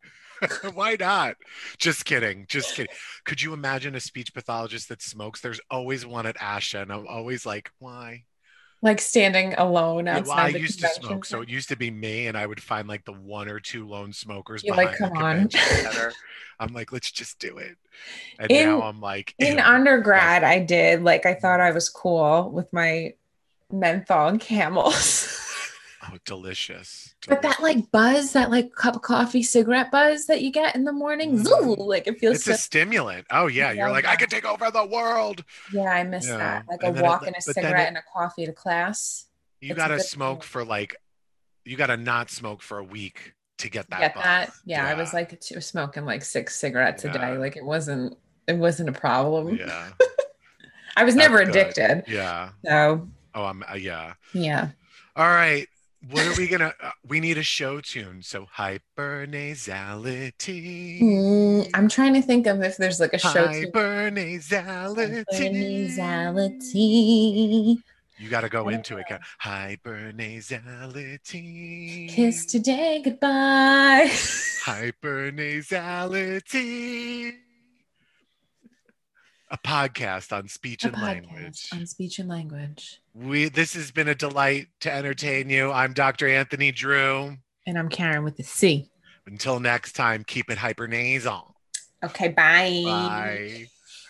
[0.73, 1.35] Why not?
[1.77, 2.45] Just kidding.
[2.47, 2.93] Just kidding.
[3.25, 5.41] Could you imagine a speech pathologist that smokes?
[5.41, 8.23] There's always one at ASHA, and I'm always like, why?
[8.81, 11.89] like standing alone Yeah, well, I the used to smoke, so it used to be
[11.89, 14.97] me, and I would find like the one or two lone smokers You're behind like,
[14.97, 15.61] the "Come on." convention
[15.93, 16.13] center.
[16.59, 17.77] I'm like, let's just do it.
[18.39, 22.49] And In- now I'm like, in undergrad i did like i thought i was cool
[22.51, 23.13] with my
[23.71, 25.32] menthol and camels
[26.11, 27.15] oh, delicious.
[27.27, 30.83] but that like buzz that like cup of coffee cigarette buzz that you get in
[30.83, 31.45] the morning Mm.
[31.45, 33.25] zoo, like it feels it's so a stimulant.
[33.31, 35.43] Oh yeah, you're like, I could take over the world.
[35.71, 36.37] yeah i miss Yeah.
[36.37, 38.53] that like And a then it- walk and a cigarette it- and a coffee to
[38.53, 39.25] class
[39.61, 40.65] You It's gotta smoke feeling.
[40.65, 40.95] for like,
[41.65, 43.99] you gotta not smoke for a week to get that.
[43.99, 44.23] get buzz.
[44.23, 48.57] that yeah, i was like smoking like six cigarettes a day like it wasn't it
[48.57, 49.89] wasn't a problem yeah,
[50.97, 51.49] i was That's never good.
[51.55, 52.49] addicted yeah.
[52.65, 54.13] so Oh, I'm uh, yeah.
[54.33, 54.69] yeah
[55.15, 55.67] All right.
[56.09, 56.73] What are we gonna?
[56.83, 58.21] Uh, we need a show tune.
[58.23, 61.01] So hypernasality.
[61.01, 63.71] Mm, i'm trying to think of if there's like a show tune.
[63.71, 65.97] Hypernasality.
[65.97, 67.77] Nasality.
[68.17, 69.05] You got to go into it.
[69.41, 72.09] Hypernasality.
[72.09, 74.07] Kiss today, goodbye.
[74.65, 77.33] Hypernasality.
[79.53, 81.69] A podcast on speech A and language.
[81.71, 82.99] on speech and language.
[83.13, 85.71] We this has been a delight to entertain you.
[85.71, 86.27] I'm Dr.
[86.27, 87.37] Anthony Drew.
[87.67, 88.89] And I'm Karen with the C.
[89.27, 91.53] Until next time, keep it hypernasal.
[92.03, 92.81] Okay, bye.
[92.83, 93.65] Bye.